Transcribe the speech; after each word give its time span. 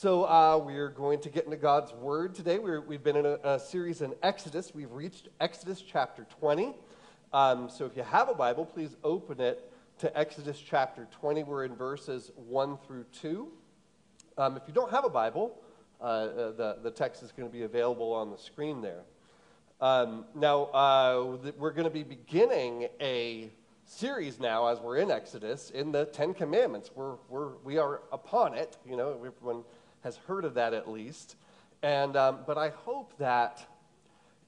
So, 0.00 0.22
uh, 0.26 0.62
we're 0.64 0.90
going 0.90 1.18
to 1.22 1.28
get 1.28 1.46
into 1.46 1.56
God's 1.56 1.92
Word 1.92 2.32
today. 2.32 2.60
we 2.60 2.94
have 2.94 3.02
been 3.02 3.16
in 3.16 3.26
a, 3.26 3.36
a, 3.42 3.58
series 3.58 4.00
in 4.00 4.14
Exodus. 4.22 4.72
We've 4.72 4.92
reached 4.92 5.28
Exodus 5.40 5.82
chapter 5.82 6.24
20. 6.38 6.72
Um, 7.32 7.68
so, 7.68 7.84
if 7.84 7.96
you 7.96 8.04
have 8.04 8.28
a 8.28 8.34
Bible, 8.34 8.64
please 8.64 8.94
open 9.02 9.40
it 9.40 9.72
to 9.98 10.16
Exodus 10.16 10.62
chapter 10.64 11.08
20. 11.10 11.42
We're 11.42 11.64
in 11.64 11.74
verses 11.74 12.30
1 12.36 12.78
through 12.86 13.06
2. 13.20 13.48
Um, 14.36 14.56
if 14.56 14.62
you 14.68 14.72
don't 14.72 14.92
have 14.92 15.04
a 15.04 15.08
Bible, 15.08 15.60
uh, 16.00 16.04
uh, 16.04 16.52
the, 16.52 16.78
the 16.80 16.92
text 16.92 17.24
is 17.24 17.32
going 17.32 17.48
to 17.48 17.52
be 17.52 17.64
available 17.64 18.12
on 18.12 18.30
the 18.30 18.38
screen 18.38 18.80
there. 18.80 19.02
Um, 19.80 20.26
now, 20.32 20.66
uh, 20.66 21.38
we're 21.58 21.72
going 21.72 21.88
to 21.88 21.90
be 21.90 22.04
beginning 22.04 22.86
a 23.00 23.50
series 23.84 24.38
now 24.38 24.68
as 24.68 24.78
we're 24.78 24.98
in 24.98 25.10
Exodus 25.10 25.70
in 25.70 25.90
the 25.90 26.04
Ten 26.04 26.34
Commandments. 26.34 26.92
We're, 26.94 27.16
we're, 27.28 27.56
we 27.64 27.78
are 27.78 28.02
upon 28.12 28.54
it. 28.54 28.76
You 28.86 28.96
know, 28.96 29.10
everyone 29.10 29.64
has 30.02 30.16
heard 30.16 30.44
of 30.44 30.54
that 30.54 30.74
at 30.74 30.88
least. 30.88 31.36
And, 31.82 32.16
um, 32.16 32.40
but 32.46 32.58
I 32.58 32.70
hope 32.70 33.16
that 33.18 33.64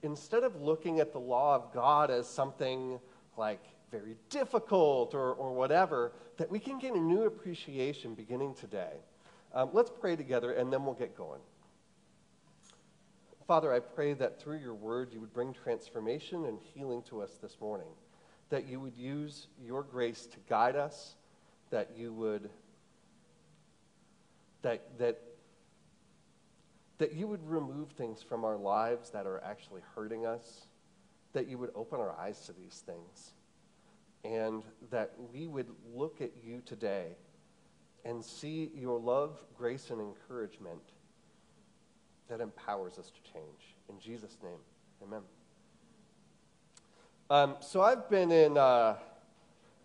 instead 0.03 0.43
of 0.43 0.61
looking 0.61 1.01
at 1.01 1.13
the 1.13 1.19
law 1.21 1.55
of 1.55 1.73
God 1.73 2.11
as 2.11 2.29
something 2.29 2.99
like 3.37 3.63
very 3.91 4.17
difficult 4.29 5.15
or, 5.15 5.33
or 5.33 5.53
whatever, 5.53 6.13
that 6.37 6.51
we 6.51 6.59
can 6.59 6.79
gain 6.79 6.97
a 6.97 7.01
new 7.01 7.23
appreciation 7.23 8.15
beginning 8.15 8.55
today. 8.55 8.93
Um, 9.53 9.71
let's 9.73 9.91
pray 9.91 10.17
together 10.17 10.53
and 10.53 10.73
then 10.73 10.85
we'll 10.85 10.95
get 10.95 11.17
going. 11.17 11.41
Father, 13.47 13.73
I 13.73 13.81
pray 13.81 14.15
that 14.15 14.41
through 14.41 14.59
your 14.59 14.75
word 14.75 15.13
you 15.13 15.21
would 15.21 15.33
bring 15.33 15.53
transformation 15.53 16.45
and 16.45 16.59
healing 16.73 17.03
to 17.09 17.21
us 17.21 17.33
this 17.43 17.57
morning 17.61 17.89
that 18.51 18.69
you 18.69 18.81
would 18.81 18.97
use 18.97 19.47
your 19.65 19.83
grace 19.83 20.27
to 20.27 20.37
guide 20.49 20.77
us, 20.77 21.15
that 21.71 21.91
you 21.97 22.13
would 22.13 22.51
that 24.63 24.99
that 24.99 25.19
that 27.01 27.15
you 27.15 27.27
would 27.27 27.41
remove 27.49 27.89
things 27.93 28.23
from 28.23 28.45
our 28.45 28.59
lives 28.59 29.09
that 29.09 29.27
are 29.27 29.43
actually 29.43 29.81
hurting 29.97 30.27
us, 30.27 30.67
that 31.33 31.49
you 31.49 31.57
would 31.57 31.71
open 31.75 31.99
our 31.99 32.15
eyes 32.21 32.45
to 32.45 32.53
these 32.53 32.83
things, 32.85 33.33
and 34.23 34.63
that 34.91 35.15
we 35.33 35.47
would 35.47 35.69
look 35.95 36.21
at 36.21 36.31
you 36.45 36.61
today 36.67 37.17
and 38.05 38.23
see 38.23 38.71
your 38.75 39.01
love, 39.01 39.43
grace, 39.57 39.89
and 39.89 39.99
encouragement 39.99 40.83
that 42.29 42.43
empowers 42.43 42.99
us 42.99 43.11
to 43.11 43.33
change. 43.33 43.75
In 43.89 43.99
Jesus' 43.99 44.37
name, 44.43 44.59
amen. 45.03 45.23
Um, 47.31 47.57
so 47.61 47.81
I've 47.81 48.11
been 48.11 48.31
in 48.31 48.59
uh, 48.59 48.97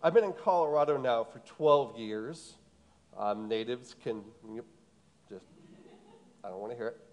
I've 0.03 0.13
been 0.13 0.25
in 0.25 0.33
Colorado 0.33 0.97
now 0.97 1.23
for 1.23 1.39
12 1.39 1.97
years. 1.97 2.55
Um, 3.17 3.47
natives 3.47 3.95
can 4.03 4.21
just 5.29 5.45
I 6.43 6.49
don't 6.49 6.59
want 6.59 6.73
to 6.73 6.77
hear 6.77 6.89
it. 6.89 7.04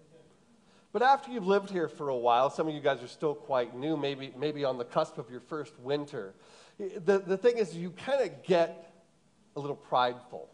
But 0.93 1.01
after 1.01 1.31
you've 1.31 1.47
lived 1.47 1.71
here 1.71 1.87
for 1.87 2.09
a 2.09 2.15
while, 2.15 2.51
some 2.51 2.67
of 2.67 2.73
you 2.73 2.79
guys 2.79 3.01
are 3.01 3.07
still 3.07 3.33
quite 3.33 3.75
new, 3.75 3.97
maybe 3.97 4.31
maybe 4.37 4.63
on 4.63 4.77
the 4.77 4.85
cusp 4.85 5.17
of 5.17 5.29
your 5.29 5.39
first 5.41 5.77
winter. 5.79 6.35
The 6.77 7.17
the 7.17 7.35
thing 7.35 7.57
is, 7.57 7.75
you 7.75 7.89
kind 7.89 8.21
of 8.21 8.43
get 8.43 8.93
a 9.55 9.59
little 9.59 9.75
prideful 9.75 10.49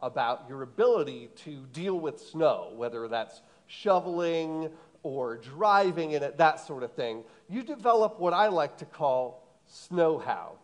about 0.00 0.46
your 0.48 0.62
ability 0.62 1.28
to 1.44 1.64
deal 1.72 2.00
with 2.00 2.18
snow, 2.20 2.72
whether 2.74 3.08
that's 3.08 3.42
shoveling 3.66 4.70
or 5.02 5.36
driving 5.36 6.12
in 6.12 6.22
it, 6.22 6.38
that 6.38 6.60
sort 6.60 6.82
of 6.82 6.92
thing, 6.92 7.22
you 7.48 7.62
develop 7.62 8.18
what 8.18 8.32
I 8.32 8.48
like 8.48 8.78
to 8.78 8.86
call 8.86 9.46
snow 9.66 10.18
how. 10.18 10.58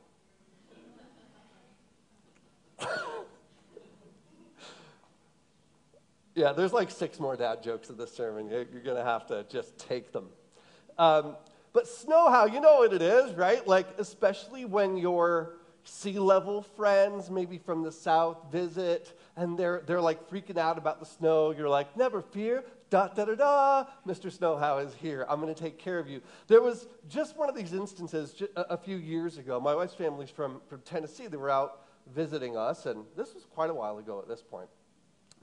Yeah, 6.41 6.53
there's 6.53 6.73
like 6.73 6.91
six 6.91 7.21
more 7.21 7.37
dad 7.37 7.63
jokes 7.63 7.91
in 7.91 7.99
this 7.99 8.15
sermon. 8.15 8.49
You're 8.49 8.65
going 8.65 8.97
to 8.97 9.05
have 9.05 9.27
to 9.27 9.45
just 9.51 9.77
take 9.77 10.11
them. 10.11 10.29
Um, 10.99 11.37
but 11.75 11.87
snow 11.87 12.31
how, 12.31 12.47
you 12.47 12.61
know 12.61 12.79
what 12.79 12.95
it 12.95 13.03
is, 13.03 13.35
right? 13.35 13.67
Like, 13.67 13.87
especially 13.99 14.65
when 14.65 14.97
your 14.97 15.57
sea 15.85 16.19
level 16.19 16.63
friends, 16.63 17.31
maybe 17.31 17.59
from 17.59 17.83
the 17.83 17.93
south, 17.93 18.51
visit, 18.51 19.19
and 19.37 19.59
they're, 19.59 19.83
they're 19.87 20.01
like 20.01 20.31
freaking 20.31 20.57
out 20.57 20.79
about 20.79 20.99
the 20.99 21.05
snow. 21.05 21.51
You're 21.51 21.69
like, 21.69 21.95
never 21.95 22.23
fear, 22.23 22.65
da 22.89 23.09
da 23.09 23.27
da 23.27 23.35
da, 23.35 23.85
Mr. 24.07 24.33
Snowhow 24.33 24.79
is 24.79 24.95
here. 24.95 25.27
I'm 25.29 25.43
going 25.43 25.55
to 25.55 25.63
take 25.63 25.79
care 25.79 25.99
of 25.99 26.09
you. 26.09 26.23
There 26.49 26.63
was 26.63 26.89
just 27.07 27.37
one 27.37 27.51
of 27.51 27.55
these 27.55 27.75
instances 27.75 28.43
a, 28.57 28.79
few 28.79 28.97
years 28.97 29.37
ago. 29.37 29.61
My 29.61 29.75
wife's 29.75 29.95
family's 29.95 30.31
from, 30.31 30.63
from 30.71 30.81
Tennessee. 30.87 31.27
They 31.27 31.37
were 31.37 31.51
out 31.51 31.83
visiting 32.15 32.57
us, 32.57 32.87
and 32.87 33.05
this 33.15 33.35
was 33.35 33.45
quite 33.45 33.69
a 33.69 33.75
while 33.75 33.99
ago 33.99 34.19
at 34.21 34.27
this 34.27 34.43
point. 34.43 34.71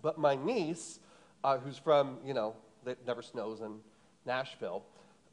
But 0.08 0.18
my 0.18 0.36
niece, 0.36 1.02
uh, 1.44 1.58
who's 1.58 1.78
from, 1.78 2.20
you 2.26 2.34
know, 2.34 2.56
it 2.86 2.98
never 3.06 3.22
snows 3.22 3.60
in 3.60 3.80
Nashville, 4.26 4.86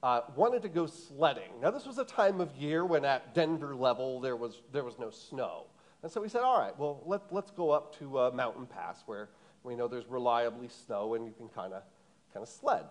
uh, 0.02 0.22
wanted 0.34 0.62
to 0.62 0.68
go 0.68 0.86
sledding. 0.86 1.60
Now, 1.62 1.70
this 1.70 1.86
was 1.86 1.98
a 1.98 2.04
time 2.04 2.40
of 2.40 2.56
year 2.56 2.84
when 2.84 3.04
at 3.04 3.36
Denver 3.36 3.76
level 3.76 4.18
there 4.18 4.34
was, 4.34 4.62
there 4.72 4.82
was 4.82 4.98
no 4.98 5.10
snow. 5.10 5.66
And 6.02 6.10
so 6.10 6.20
we 6.20 6.28
said, 6.28 6.42
all 6.42 6.58
right, 6.58 6.76
well, 6.76 7.04
let, 7.06 7.20
let's 7.32 7.52
go 7.52 7.70
up 7.70 7.96
to 8.00 8.18
uh, 8.18 8.30
Mountain 8.34 8.66
Pass 8.66 9.04
where 9.06 9.28
we 9.62 9.76
know 9.76 9.86
there's 9.86 10.08
reliably 10.08 10.66
snow 10.66 11.14
and 11.14 11.24
you 11.24 11.32
can 11.38 11.48
kind 11.50 11.72
of 11.72 11.84
kind 12.32 12.42
of 12.42 12.48
sled. 12.48 12.86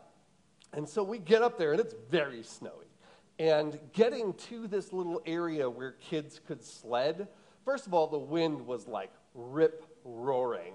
And 0.71 0.87
so 0.87 1.03
we 1.03 1.19
get 1.19 1.41
up 1.41 1.57
there, 1.57 1.73
and 1.73 1.81
it's 1.81 1.95
very 2.09 2.43
snowy. 2.43 2.87
And 3.39 3.77
getting 3.91 4.35
to 4.35 4.67
this 4.67 4.93
little 4.93 5.21
area 5.25 5.69
where 5.69 5.91
kids 5.91 6.39
could 6.47 6.63
sled, 6.63 7.27
first 7.65 7.87
of 7.87 7.93
all, 7.93 8.07
the 8.07 8.17
wind 8.17 8.65
was 8.65 8.87
like 8.87 9.11
rip 9.35 9.85
roaring. 10.05 10.73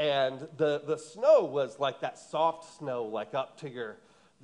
And 0.00 0.48
the, 0.56 0.80
the 0.86 0.96
snow 0.96 1.44
was 1.44 1.78
like 1.78 2.00
that 2.00 2.18
soft 2.18 2.78
snow, 2.78 3.04
like 3.04 3.34
up 3.34 3.60
to 3.60 3.68
your 3.68 3.98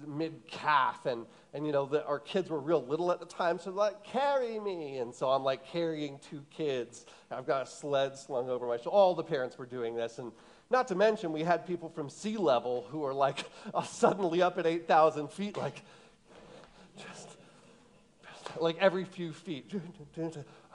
mid 0.06 0.46
calf. 0.46 1.06
And, 1.06 1.24
and 1.54 1.64
you 1.64 1.72
know, 1.72 1.86
the, 1.86 2.04
our 2.04 2.18
kids 2.18 2.50
were 2.50 2.60
real 2.60 2.84
little 2.84 3.10
at 3.10 3.20
the 3.20 3.26
time, 3.26 3.58
so 3.58 3.70
like, 3.70 4.04
carry 4.04 4.60
me. 4.60 4.98
And 4.98 5.14
so 5.14 5.30
I'm 5.30 5.44
like 5.44 5.66
carrying 5.66 6.18
two 6.18 6.44
kids. 6.50 7.06
I've 7.30 7.46
got 7.46 7.62
a 7.62 7.66
sled 7.66 8.18
slung 8.18 8.50
over 8.50 8.66
my 8.66 8.76
shoulder. 8.76 8.90
All 8.90 9.14
the 9.14 9.22
parents 9.22 9.56
were 9.56 9.64
doing 9.64 9.94
this. 9.94 10.18
And 10.18 10.30
not 10.68 10.88
to 10.88 10.94
mention, 10.94 11.32
we 11.32 11.42
had 11.42 11.66
people 11.66 11.88
from 11.88 12.10
sea 12.10 12.36
level 12.36 12.86
who 12.90 13.02
are 13.06 13.14
like 13.14 13.42
uh, 13.72 13.82
suddenly 13.84 14.42
up 14.42 14.58
at 14.58 14.66
8,000 14.66 15.30
feet, 15.30 15.56
like 15.56 15.80
just 16.98 17.30
like 18.60 18.76
every 18.78 19.06
few 19.06 19.32
feet. 19.32 19.72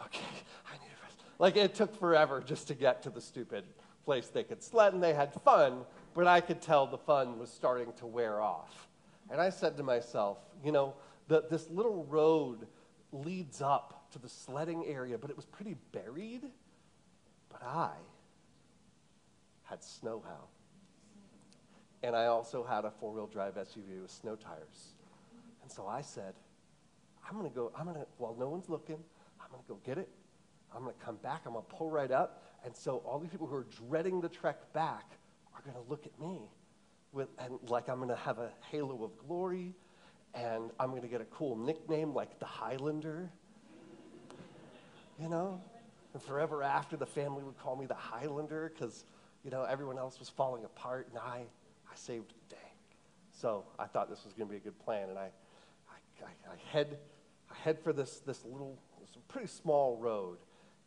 Okay, 0.03 0.25
I 0.67 0.73
need 0.73 0.89
a 0.89 1.03
rest. 1.03 1.19
Like 1.37 1.55
it 1.55 1.75
took 1.75 1.95
forever 1.99 2.41
just 2.43 2.67
to 2.69 2.73
get 2.73 3.03
to 3.03 3.11
the 3.11 3.21
stupid 3.21 3.63
place 4.06 4.28
they 4.28 4.44
could 4.44 4.63
sled, 4.63 4.94
and 4.94 5.01
they 5.01 5.13
had 5.13 5.34
fun, 5.44 5.85
but 6.13 6.28
I 6.28 6.41
could 6.41 6.62
tell 6.62 6.88
the 6.88 6.97
fun 6.97 7.39
was 7.39 7.50
starting 7.51 7.94
to 7.94 8.06
wear 8.06 8.41
off. 8.41 8.88
And 9.29 9.39
I 9.39 9.50
said 9.50 9.78
to 9.78 9.84
myself, 9.84 10.39
you 10.63 10.72
know, 10.72 10.94
the, 11.28 11.45
this 11.50 11.69
little 11.69 12.06
road 12.06 12.67
leads 13.11 13.61
up 13.61 14.11
to 14.11 14.19
the 14.19 14.29
sledding 14.29 14.85
area, 14.85 15.17
but 15.17 15.29
it 15.29 15.35
was 15.35 15.45
pretty 15.45 15.75
buried. 15.91 16.44
But 17.50 17.63
I 17.63 17.91
had 19.63 19.84
snow 19.84 20.22
how. 20.25 20.47
And 22.03 22.16
I 22.16 22.25
also 22.25 22.63
had 22.63 22.84
a 22.84 22.91
four 22.91 23.13
wheel 23.13 23.28
drive 23.28 23.56
SUV 23.56 24.01
with 24.01 24.11
snow 24.11 24.35
tires. 24.35 24.95
And 25.61 25.72
so 25.72 25.88
I 25.88 26.01
said, 26.01 26.34
I'm 27.28 27.38
going 27.38 27.50
to 27.50 27.56
go, 27.56 27.72
I'm 27.78 27.85
going 27.85 27.97
to, 27.97 28.06
while 28.17 28.35
no 28.38 28.50
one's 28.50 28.69
looking, 28.69 28.97
I'm 29.40 29.50
going 29.51 29.61
to 29.61 29.69
go 29.69 29.79
get 29.85 29.97
it. 29.97 30.09
I'm 30.75 30.84
going 30.84 30.95
to 30.97 31.06
come 31.06 31.17
back. 31.17 31.41
I'm 31.45 31.53
going 31.53 31.66
to 31.66 31.75
pull 31.75 31.90
right 31.90 32.11
up. 32.11 32.44
And 32.63 32.75
so 32.75 33.01
all 33.05 33.19
these 33.19 33.31
people 33.31 33.47
who 33.47 33.55
are 33.55 33.67
dreading 33.88 34.22
the 34.22 34.29
trek 34.29 34.72
back 34.73 35.11
are 35.53 35.61
going 35.61 35.75
to 35.75 35.89
look 35.89 36.05
at 36.05 36.19
me 36.19 36.39
with, 37.11 37.27
and 37.39 37.57
like 37.69 37.89
I'm 37.89 37.97
going 37.97 38.09
to 38.09 38.16
have 38.16 38.39
a 38.39 38.51
halo 38.69 39.03
of 39.03 39.17
glory 39.27 39.73
and 40.33 40.72
I'm 40.79 40.91
going 40.91 41.01
to 41.01 41.07
get 41.07 41.22
a 41.22 41.25
cool 41.25 41.57
nickname 41.57 42.13
like 42.13 42.39
the 42.39 42.45
Highlander. 42.45 43.29
You 45.19 45.29
know? 45.29 45.61
And 46.13 46.22
forever 46.22 46.63
after, 46.63 46.97
the 46.97 47.05
family 47.05 47.44
would 47.44 47.57
call 47.59 47.75
me 47.75 47.85
the 47.85 47.94
Highlander 47.94 48.72
because 48.73 49.05
you 49.43 49.51
know, 49.51 49.63
everyone 49.63 49.97
else 49.97 50.19
was 50.19 50.29
falling 50.29 50.66
apart, 50.66 51.07
and 51.09 51.17
I, 51.17 51.43
I 51.91 51.95
saved 51.95 52.29
the 52.29 52.55
day. 52.55 52.61
So 53.31 53.66
I 53.79 53.85
thought 53.85 54.09
this 54.09 54.23
was 54.23 54.34
going 54.34 54.47
to 54.47 54.52
be 54.52 54.58
a 54.58 54.61
good 54.61 54.78
plan, 54.79 55.09
and 55.09 55.17
I, 55.17 55.29
I, 55.90 56.23
I, 56.23 56.53
I 56.53 56.55
head, 56.72 56.99
I 57.49 57.55
head 57.55 57.79
for 57.79 57.91
this, 57.91 58.19
this 58.19 58.46
little, 58.46 58.78
this 58.99 59.09
pretty 59.28 59.47
small 59.47 59.97
road, 59.97 60.37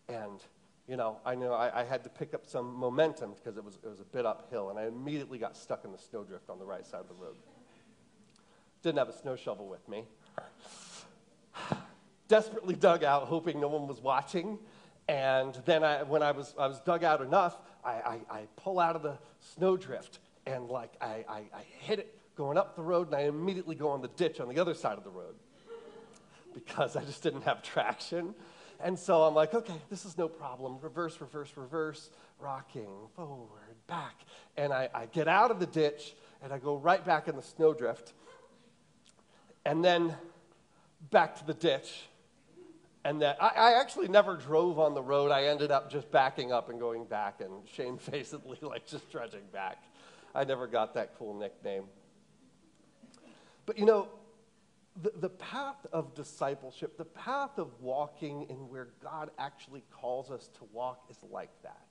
and 0.08 0.40
you 0.88 0.96
know, 0.96 1.18
I 1.24 1.34
knew 1.34 1.48
I, 1.48 1.80
I, 1.80 1.84
had 1.84 2.04
to 2.04 2.10
pick 2.10 2.34
up 2.34 2.46
some 2.46 2.74
momentum 2.74 3.32
because 3.34 3.56
it 3.56 3.64
was, 3.64 3.78
it 3.82 3.88
was 3.88 4.00
a 4.00 4.04
bit 4.04 4.26
uphill, 4.26 4.68
and 4.70 4.78
I 4.78 4.86
immediately 4.86 5.38
got 5.38 5.56
stuck 5.56 5.84
in 5.84 5.92
the 5.92 5.98
snowdrift 5.98 6.50
on 6.50 6.58
the 6.58 6.64
right 6.66 6.86
side 6.86 7.00
of 7.00 7.08
the 7.08 7.14
road. 7.14 7.36
Didn't 8.82 8.98
have 8.98 9.08
a 9.08 9.16
snow 9.16 9.34
shovel 9.34 9.66
with 9.66 9.88
me. 9.88 10.04
Desperately 12.28 12.74
dug 12.74 13.02
out, 13.02 13.28
hoping 13.28 13.60
no 13.60 13.68
one 13.68 13.86
was 13.86 14.00
watching. 14.00 14.58
And 15.08 15.54
then 15.64 15.84
I, 15.84 16.02
when 16.02 16.22
I 16.22 16.32
was, 16.32 16.54
I 16.58 16.66
was 16.66 16.80
dug 16.80 17.02
out 17.02 17.22
enough, 17.22 17.56
I, 17.84 17.92
I, 17.92 18.20
I 18.30 18.40
pull 18.56 18.78
out 18.78 18.96
of 18.96 19.02
the 19.02 19.18
snowdrift 19.40 20.18
and 20.46 20.68
like 20.68 20.92
I, 21.00 21.24
I, 21.28 21.38
I 21.54 21.62
hit 21.80 21.98
it 21.98 22.18
going 22.36 22.58
up 22.58 22.76
the 22.76 22.82
road 22.82 23.08
and 23.08 23.16
I 23.16 23.22
immediately 23.22 23.74
go 23.74 23.90
on 23.90 24.02
the 24.02 24.08
ditch 24.08 24.40
on 24.40 24.48
the 24.48 24.58
other 24.58 24.74
side 24.74 24.98
of 24.98 25.04
the 25.04 25.10
road 25.10 25.34
because 26.54 26.96
I 26.96 27.04
just 27.04 27.22
didn't 27.22 27.42
have 27.42 27.62
traction. 27.62 28.34
And 28.82 28.98
so 28.98 29.22
I'm 29.22 29.34
like, 29.34 29.54
okay, 29.54 29.80
this 29.90 30.04
is 30.04 30.18
no 30.18 30.28
problem. 30.28 30.78
Reverse, 30.80 31.20
reverse, 31.20 31.52
reverse, 31.56 32.10
rocking, 32.38 32.90
forward, 33.14 33.76
back. 33.86 34.14
And 34.56 34.72
I, 34.72 34.88
I 34.94 35.06
get 35.06 35.28
out 35.28 35.50
of 35.50 35.60
the 35.60 35.66
ditch 35.66 36.14
and 36.42 36.52
I 36.52 36.58
go 36.58 36.76
right 36.76 37.04
back 37.04 37.28
in 37.28 37.36
the 37.36 37.42
snowdrift. 37.42 38.12
And 39.64 39.84
then 39.84 40.14
back 41.10 41.36
to 41.38 41.46
the 41.46 41.54
ditch. 41.54 42.04
And 43.04 43.20
that 43.22 43.42
I, 43.42 43.48
I, 43.48 43.80
actually 43.80 44.08
never 44.08 44.36
drove 44.36 44.78
on 44.78 44.94
the 44.94 45.02
road. 45.02 45.30
I 45.30 45.44
ended 45.44 45.70
up 45.70 45.90
just 45.90 46.10
backing 46.10 46.52
up 46.52 46.70
and 46.70 46.80
going 46.80 47.04
back 47.04 47.40
and 47.40 47.52
shamefacedly, 47.74 48.58
like 48.62 48.86
just 48.86 49.10
trudging 49.10 49.44
back. 49.52 49.82
I 50.34 50.44
never 50.44 50.66
got 50.66 50.94
that 50.94 51.12
cool 51.18 51.34
nickname. 51.34 51.84
But 53.66 53.78
you 53.78 53.84
know, 53.84 54.08
the, 55.02 55.12
the 55.16 55.28
path 55.28 55.86
of 55.92 56.14
discipleship, 56.14 56.96
the 56.96 57.04
path 57.04 57.58
of 57.58 57.68
walking 57.80 58.46
in 58.48 58.68
where 58.68 58.88
God 59.02 59.30
actually 59.38 59.82
calls 59.90 60.30
us 60.30 60.48
to 60.58 60.64
walk 60.72 61.04
is 61.10 61.18
like 61.30 61.50
that. 61.62 61.86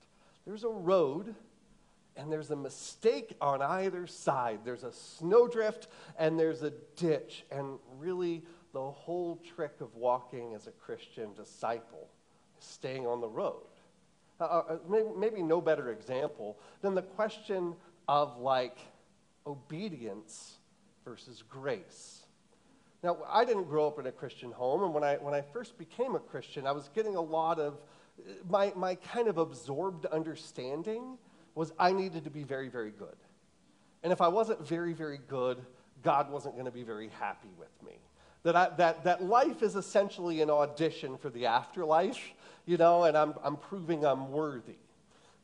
There's 0.46 0.64
a 0.64 0.68
road 0.68 1.34
and 2.16 2.32
there's 2.32 2.50
a 2.50 2.56
mistake 2.56 3.34
on 3.40 3.60
either 3.60 4.06
side. 4.06 4.60
There's 4.64 4.84
a 4.84 4.92
snowdrift 4.92 5.88
and 6.18 6.38
there's 6.38 6.62
a 6.62 6.72
ditch. 6.96 7.44
And 7.50 7.78
really, 7.98 8.42
the 8.72 8.90
whole 8.90 9.40
trick 9.54 9.80
of 9.80 9.94
walking 9.94 10.54
as 10.54 10.66
a 10.66 10.70
Christian 10.72 11.34
disciple 11.34 12.08
is 12.58 12.64
staying 12.64 13.06
on 13.06 13.20
the 13.20 13.28
road. 13.28 13.62
Uh, 14.40 14.44
uh 14.44 14.78
maybe, 14.88 15.08
maybe 15.16 15.42
no 15.42 15.60
better 15.60 15.90
example 15.90 16.58
than 16.80 16.94
the 16.94 17.02
question 17.02 17.74
of 18.08 18.38
like 18.38 18.78
obedience 19.46 20.54
versus 21.04 21.42
grace. 21.48 22.23
Now, 23.04 23.18
I 23.28 23.44
didn't 23.44 23.64
grow 23.64 23.86
up 23.86 23.98
in 23.98 24.06
a 24.06 24.12
Christian 24.12 24.50
home, 24.50 24.82
and 24.82 24.94
when 24.94 25.04
I, 25.04 25.16
when 25.16 25.34
I 25.34 25.42
first 25.42 25.76
became 25.76 26.14
a 26.14 26.18
Christian, 26.18 26.66
I 26.66 26.72
was 26.72 26.88
getting 26.94 27.16
a 27.16 27.20
lot 27.20 27.60
of 27.60 27.78
my, 28.48 28.72
my 28.74 28.94
kind 28.94 29.28
of 29.28 29.36
absorbed 29.36 30.06
understanding 30.06 31.18
was 31.54 31.70
I 31.78 31.92
needed 31.92 32.24
to 32.24 32.30
be 32.30 32.44
very, 32.44 32.70
very 32.70 32.90
good. 32.90 33.16
And 34.02 34.10
if 34.10 34.22
I 34.22 34.28
wasn't 34.28 34.66
very, 34.66 34.94
very 34.94 35.20
good, 35.28 35.62
God 36.02 36.30
wasn't 36.30 36.54
going 36.54 36.64
to 36.64 36.72
be 36.72 36.82
very 36.82 37.10
happy 37.20 37.50
with 37.58 37.68
me. 37.84 37.98
That, 38.42 38.56
I, 38.56 38.70
that, 38.78 39.04
that 39.04 39.22
life 39.22 39.62
is 39.62 39.76
essentially 39.76 40.40
an 40.40 40.48
audition 40.48 41.18
for 41.18 41.28
the 41.28 41.44
afterlife, 41.44 42.32
you 42.64 42.78
know, 42.78 43.04
and 43.04 43.18
I'm, 43.18 43.34
I'm 43.42 43.58
proving 43.58 44.06
I'm 44.06 44.32
worthy. 44.32 44.78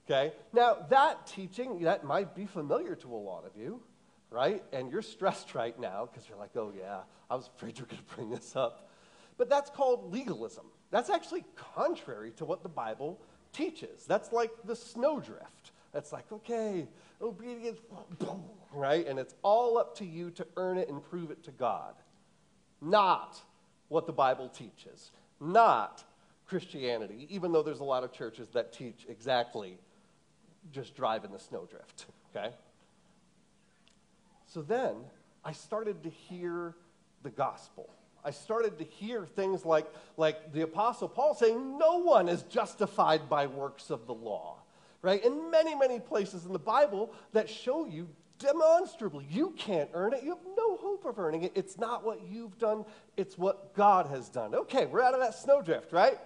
Okay? 0.07 0.33
Now, 0.55 0.79
that 0.89 1.27
teaching, 1.27 1.83
that 1.83 2.05
might 2.05 2.35
be 2.35 2.47
familiar 2.47 2.95
to 2.97 3.15
a 3.15 3.17
lot 3.17 3.45
of 3.45 3.53
you, 3.55 3.83
right? 4.31 4.63
And 4.73 4.91
you're 4.91 5.03
stressed 5.03 5.55
right 5.55 5.79
now 5.79 6.09
because 6.11 6.29
you're 6.29 6.39
like, 6.39 6.57
oh, 6.57 6.73
yeah, 6.77 7.01
I 7.31 7.35
was 7.35 7.51
afraid 7.57 7.79
you 7.79 7.85
were 7.85 7.89
going 7.89 8.03
to 8.03 8.15
bring 8.15 8.31
this 8.31 8.57
up. 8.57 8.89
But 9.37 9.49
that's 9.49 9.71
called 9.71 10.13
legalism. 10.13 10.67
That's 10.91 11.09
actually 11.09 11.45
contrary 11.75 12.33
to 12.37 12.45
what 12.45 12.63
the 12.63 12.69
Bible 12.69 13.21
teaches. 13.53 14.05
That's 14.07 14.33
like 14.33 14.51
the 14.65 14.77
snowdrift. 14.77 15.73
That's 15.93 16.13
like, 16.13 16.31
okay, 16.31 16.87
obedience, 17.21 17.81
right? 18.75 19.07
And 19.07 19.19
it's 19.19 19.35
all 19.43 19.79
up 19.79 19.97
to 19.99 20.05
you 20.05 20.31
to 20.33 20.47
earn 20.57 20.79
it 20.79 20.89
and 20.89 21.03
prove 21.03 21.31
it 21.31 21.43
to 21.45 21.51
God. 21.53 21.95
Not 22.81 23.41
what 23.89 24.07
the 24.07 24.13
Bible 24.13 24.49
teaches. 24.49 25.11
Not 25.41 26.05
Christianity, 26.47 27.27
even 27.31 27.53
though 27.53 27.63
there's 27.63 27.81
a 27.81 27.85
lot 27.85 28.05
of 28.05 28.13
churches 28.13 28.49
that 28.53 28.73
teach 28.73 29.07
exactly 29.09 29.79
just 30.73 30.95
drive 30.95 31.25
in 31.25 31.33
the 31.33 31.39
snowdrift, 31.39 32.07
okay? 32.35 32.51
So 34.53 34.63
then 34.63 34.95
I 35.45 35.53
started 35.53 36.03
to 36.03 36.11
hear 36.11 36.75
the 37.23 37.31
gospel. 37.31 37.89
I 38.25 38.31
started 38.33 38.79
to 38.79 38.85
hear 38.85 39.25
things 39.25 39.65
like, 39.65 39.87
like 40.17 40.53
the 40.53 40.63
Apostle 40.63 41.09
Paul 41.09 41.35
saying, 41.35 41.79
No 41.79 41.99
one 41.99 42.29
is 42.29 42.43
justified 42.43 43.29
by 43.29 43.47
works 43.47 43.91
of 43.91 44.07
the 44.07 44.15
law 44.15 44.61
right? 45.03 45.25
In 45.25 45.51
many, 45.51 45.75
many 45.75 45.99
places 45.99 46.45
in 46.45 46.53
the 46.53 46.59
Bible 46.59 47.13
that 47.33 47.49
show 47.49 47.87
you 47.87 48.09
demonstrably 48.39 49.27
you 49.31 49.51
can't 49.57 49.91
earn 49.93 50.13
it. 50.13 50.23
You 50.23 50.31
have 50.31 50.45
no 50.57 50.77
hope 50.77 51.05
of 51.05 51.19
earning 51.19 51.43
it. 51.43 51.53
It's 51.55 51.79
not 51.79 52.05
what 52.05 52.21
you've 52.29 52.59
done, 52.59 52.85
it's 53.17 53.37
what 53.37 53.75
God 53.75 54.07
has 54.07 54.29
done. 54.29 54.55
Okay, 54.55 54.87
we're 54.87 55.03
out 55.03 55.15
of 55.15 55.21
that 55.21 55.35
snowdrift, 55.35 55.93
right? 55.93 56.19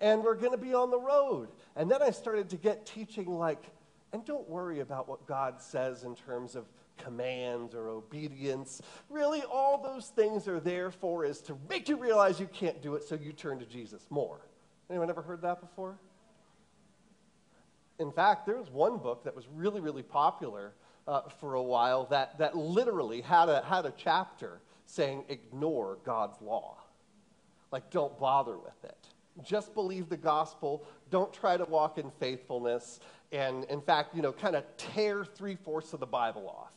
And 0.00 0.24
we're 0.24 0.34
going 0.34 0.52
to 0.52 0.58
be 0.58 0.74
on 0.74 0.90
the 0.90 0.98
road. 0.98 1.48
And 1.76 1.90
then 1.90 2.02
I 2.02 2.10
started 2.10 2.50
to 2.50 2.56
get 2.56 2.86
teaching 2.86 3.26
like, 3.26 3.62
and 4.12 4.24
don't 4.24 4.48
worry 4.48 4.80
about 4.80 5.08
what 5.08 5.26
God 5.26 5.60
says 5.60 6.04
in 6.04 6.16
terms 6.16 6.56
of 6.56 6.64
commands 7.04 7.74
or 7.74 7.88
obedience. 7.88 8.82
Really, 9.08 9.42
all 9.42 9.82
those 9.82 10.08
things 10.08 10.48
are 10.48 10.60
there 10.60 10.90
for 10.90 11.24
is 11.24 11.40
to 11.42 11.56
make 11.68 11.88
you 11.88 11.96
realize 11.96 12.40
you 12.40 12.48
can't 12.52 12.80
do 12.82 12.94
it 12.94 13.04
so 13.04 13.14
you 13.14 13.32
turn 13.32 13.58
to 13.58 13.66
Jesus 13.66 14.06
more. 14.10 14.40
Anyone 14.88 15.10
ever 15.10 15.22
heard 15.22 15.42
that 15.42 15.60
before? 15.60 15.98
In 17.98 18.10
fact, 18.10 18.46
there 18.46 18.56
was 18.56 18.70
one 18.70 18.98
book 18.98 19.24
that 19.24 19.36
was 19.36 19.46
really, 19.54 19.80
really 19.80 20.02
popular 20.02 20.72
uh, 21.06 21.22
for 21.38 21.54
a 21.54 21.62
while 21.62 22.06
that, 22.06 22.38
that 22.38 22.56
literally 22.56 23.20
had 23.20 23.48
a, 23.48 23.62
had 23.62 23.84
a 23.84 23.92
chapter 23.96 24.60
saying, 24.86 25.24
ignore 25.28 25.98
God's 26.04 26.40
law. 26.40 26.78
Like, 27.70 27.90
don't 27.90 28.18
bother 28.18 28.56
with 28.58 28.84
it. 28.84 28.96
Just 29.42 29.74
believe 29.74 30.08
the 30.08 30.16
gospel. 30.16 30.84
Don't 31.10 31.32
try 31.32 31.56
to 31.56 31.64
walk 31.64 31.98
in 31.98 32.10
faithfulness. 32.18 33.00
And 33.32 33.64
in 33.64 33.80
fact, 33.80 34.14
you 34.14 34.22
know, 34.22 34.32
kind 34.32 34.56
of 34.56 34.64
tear 34.76 35.24
three 35.24 35.56
fourths 35.56 35.92
of 35.92 36.00
the 36.00 36.06
Bible 36.06 36.48
off. 36.48 36.72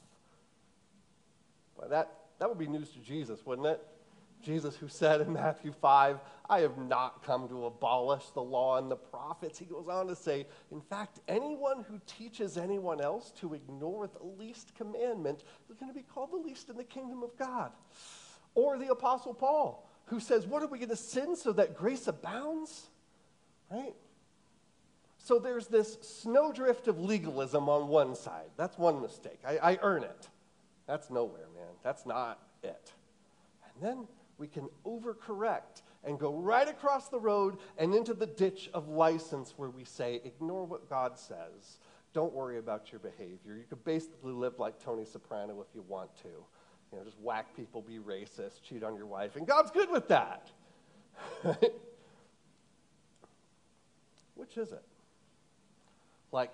That, 1.90 2.12
that 2.40 2.50
would 2.50 2.58
be 2.58 2.68
news 2.68 2.90
to 2.90 3.00
Jesus, 3.00 3.46
wouldn't 3.46 3.68
it? 3.68 3.82
Jesus, 4.44 4.76
who 4.76 4.88
said 4.90 5.22
in 5.22 5.32
Matthew 5.34 5.72
5, 5.72 6.20
I 6.50 6.60
have 6.60 6.78
not 6.78 7.24
come 7.24 7.48
to 7.48 7.66
abolish 7.66 8.30
the 8.32 8.42
law 8.42 8.78
and 8.78 8.92
the 8.92 8.96
prophets. 8.98 9.58
He 9.58 9.66
goes 9.66 9.88
on 9.88 10.08
to 10.08 10.16
say, 10.16 10.46
in 10.72 10.82
fact, 10.82 11.22
anyone 11.28 11.86
who 11.88 12.00
teaches 12.06 12.58
anyone 12.58 13.00
else 13.00 13.32
to 13.40 13.54
ignore 13.54 14.08
the 14.08 14.24
least 14.24 14.76
commandment 14.76 15.44
is 15.70 15.78
going 15.78 15.92
to 15.92 15.98
be 15.98 16.04
called 16.04 16.32
the 16.32 16.38
least 16.38 16.70
in 16.70 16.76
the 16.76 16.84
kingdom 16.84 17.24
of 17.24 17.36
God. 17.38 17.72
Or 18.54 18.78
the 18.78 18.90
Apostle 18.90 19.34
Paul, 19.34 19.90
who 20.06 20.20
says, 20.20 20.46
What 20.46 20.62
are 20.62 20.68
we 20.68 20.78
going 20.78 20.90
to 20.90 20.96
sin 20.96 21.36
so 21.36 21.54
that 21.54 21.76
grace 21.76 22.08
abounds? 22.08 22.88
Right? 23.72 23.96
So 25.18 25.40
there's 25.40 25.68
this 25.68 25.98
snowdrift 26.02 26.90
of 26.90 27.00
legalism 27.00 27.70
on 27.70 27.88
one 27.88 28.14
side. 28.14 28.50
That's 28.58 28.78
one 28.78 29.02
mistake. 29.02 29.40
I, 29.48 29.58
I 29.58 29.80
earn 29.82 30.04
it. 30.04 30.28
That's 30.88 31.10
nowhere, 31.10 31.48
man. 31.56 31.74
That's 31.84 32.06
not 32.06 32.40
it. 32.64 32.92
And 33.66 33.84
then 33.84 34.08
we 34.38 34.48
can 34.48 34.70
overcorrect 34.86 35.82
and 36.04 36.20
go 36.20 36.36
right 36.36 36.68
across 36.68 37.10
the 37.10 37.20
road 37.20 37.58
and 37.78 37.96
into 37.96 38.14
the 38.14 38.26
ditch 38.26 38.70
of 38.74 38.90
license 38.90 39.54
where 39.56 39.70
we 39.70 39.86
say, 39.86 40.22
ignore 40.26 40.66
what 40.66 40.90
God 40.90 41.18
says. 41.18 41.78
Don't 42.14 42.34
worry 42.34 42.58
about 42.58 42.92
your 42.92 43.00
behavior. 43.00 43.56
You 43.56 43.64
could 43.68 43.84
basically 43.86 44.34
live 44.34 44.60
like 44.60 44.80
Tony 44.80 45.06
Soprano 45.06 45.62
if 45.62 45.68
you 45.74 45.84
want 45.88 46.16
to. 46.24 46.28
You 46.28 47.00
know, 47.00 47.04
just 47.04 47.20
whack 47.20 47.56
people, 47.56 47.82
be 47.82 47.98
racist, 47.98 48.62
cheat 48.62 48.84
on 48.84 48.96
your 48.96 49.08
wife, 49.08 49.36
and 49.36 49.48
God's 49.48 49.72
good 49.72 49.90
with 49.90 50.10
that. 50.10 50.52
Which 54.36 54.58
is 54.58 54.72
it? 54.72 54.84
Like, 56.32 56.54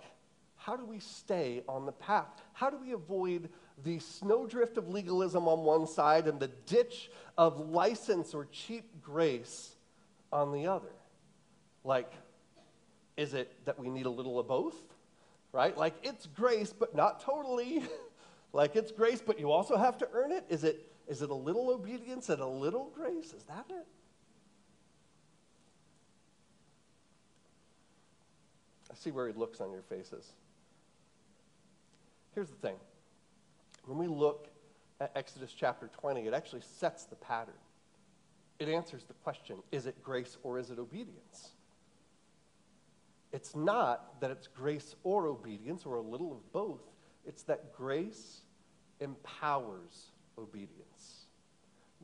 how 0.56 0.76
do 0.76 0.86
we 0.86 1.00
stay 1.00 1.64
on 1.68 1.86
the 1.86 1.92
path? 1.92 2.42
How 2.54 2.70
do 2.70 2.78
we 2.78 2.92
avoid 2.92 3.50
the 3.84 4.00
snowdrift 4.00 4.78
of 4.78 4.90
legalism 4.90 5.48
on 5.48 5.60
one 5.60 5.88
side 5.88 6.28
and 6.28 6.40
the 6.40 6.50
ditch 6.66 7.10
of 7.38 7.70
license 7.70 8.34
or 8.34 8.46
cheap 8.52 9.02
grace 9.02 9.76
on 10.32 10.52
the 10.52 10.68
other. 10.68 10.92
Like, 11.84 12.12
is 13.18 13.34
it 13.34 13.54
that 13.66 13.80
we 13.80 13.90
need 13.90 14.06
a 14.06 14.10
little 14.10 14.40
of 14.40 14.48
both? 14.48 14.76
Right? 15.52 15.76
Like, 15.76 15.96
it's 16.04 16.28
grace, 16.28 16.74
but 16.78 16.96
not 16.96 17.22
totally. 17.22 17.84
like, 18.54 18.76
it's 18.76 18.92
grace, 18.92 19.22
but 19.26 19.40
you 19.40 19.52
also 19.52 19.78
have 19.78 19.98
to 20.00 20.08
earn 20.14 20.32
it? 20.32 20.46
Is 20.50 20.64
it, 20.64 20.92
is 21.08 21.22
it 21.22 21.30
a 21.30 21.36
little 21.36 21.70
obedience 21.72 22.30
and 22.30 22.42
a 22.42 22.48
little 22.48 22.92
grace? 22.96 23.34
Is 23.34 23.44
that 23.44 23.66
it? 23.70 23.88
I 28.92 28.96
see 28.96 29.12
where 29.12 29.28
he 29.28 29.34
looks 29.34 29.62
on 29.62 29.72
your 29.72 29.82
faces. 29.84 30.34
Here's 32.34 32.50
the 32.50 32.56
thing 32.56 32.76
when 33.90 33.98
we 33.98 34.08
look 34.08 34.48
at 35.02 35.12
Exodus 35.16 35.52
chapter 35.52 35.90
20, 36.00 36.22
it 36.28 36.34
actually 36.34 36.62
sets 36.62 37.06
the 37.06 37.16
pattern. 37.16 37.56
It 38.60 38.68
answers 38.68 39.04
the 39.04 39.14
question 39.14 39.58
is 39.72 39.88
it 39.88 40.04
grace 40.04 40.38
or 40.44 40.60
is 40.60 40.70
it 40.70 40.78
obedience? 40.78 41.50
It's 43.32 43.56
not 43.56 44.22
that 44.22 44.32
it's 44.32 44.48
grace 44.48 44.96
or 45.04 45.28
obedience 45.28 45.86
or 45.86 45.96
a 45.96 46.02
little 46.02 46.32
of 46.32 46.52
both, 46.52 46.82
it's 47.26 47.44
that 47.44 47.74
grace 47.74 48.42
empowers 49.00 50.12
obedience. 50.38 51.26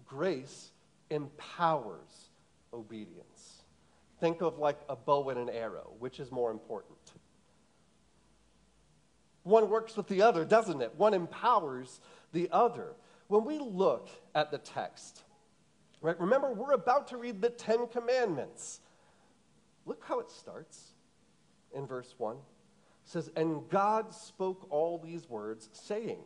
Grace 0.06 0.72
empowers 1.10 2.30
obedience. 2.74 3.64
Think 4.20 4.42
of 4.42 4.58
like 4.58 4.80
a 4.90 4.96
bow 4.96 5.30
and 5.30 5.40
an 5.40 5.50
arrow. 5.50 5.94
Which 6.00 6.20
is 6.20 6.32
more 6.32 6.52
important? 6.52 6.95
One 9.46 9.70
works 9.70 9.96
with 9.96 10.08
the 10.08 10.24
other, 10.24 10.44
doesn't 10.44 10.82
it? 10.82 10.96
One 10.98 11.14
empowers 11.14 12.02
the 12.34 12.50
other. 12.52 12.96
When 13.28 13.46
we 13.46 13.60
look 13.60 14.10
at 14.34 14.50
the 14.50 14.58
text, 14.58 15.22
right, 16.02 16.20
remember 16.20 16.52
we're 16.52 16.74
about 16.74 17.10
to 17.10 17.18
read 17.18 17.42
the 17.42 17.52
Ten 17.52 17.88
Commandments. 17.88 18.80
Look 19.86 20.04
how 20.04 20.20
it 20.20 20.32
starts 20.32 20.94
in 21.76 21.86
verse 21.86 22.16
1. 22.18 22.38
It 22.38 22.42
says, 23.04 23.30
And 23.36 23.70
God 23.70 24.16
spoke 24.16 24.66
all 24.72 24.98
these 24.98 25.30
words, 25.30 25.70
saying, 25.74 26.18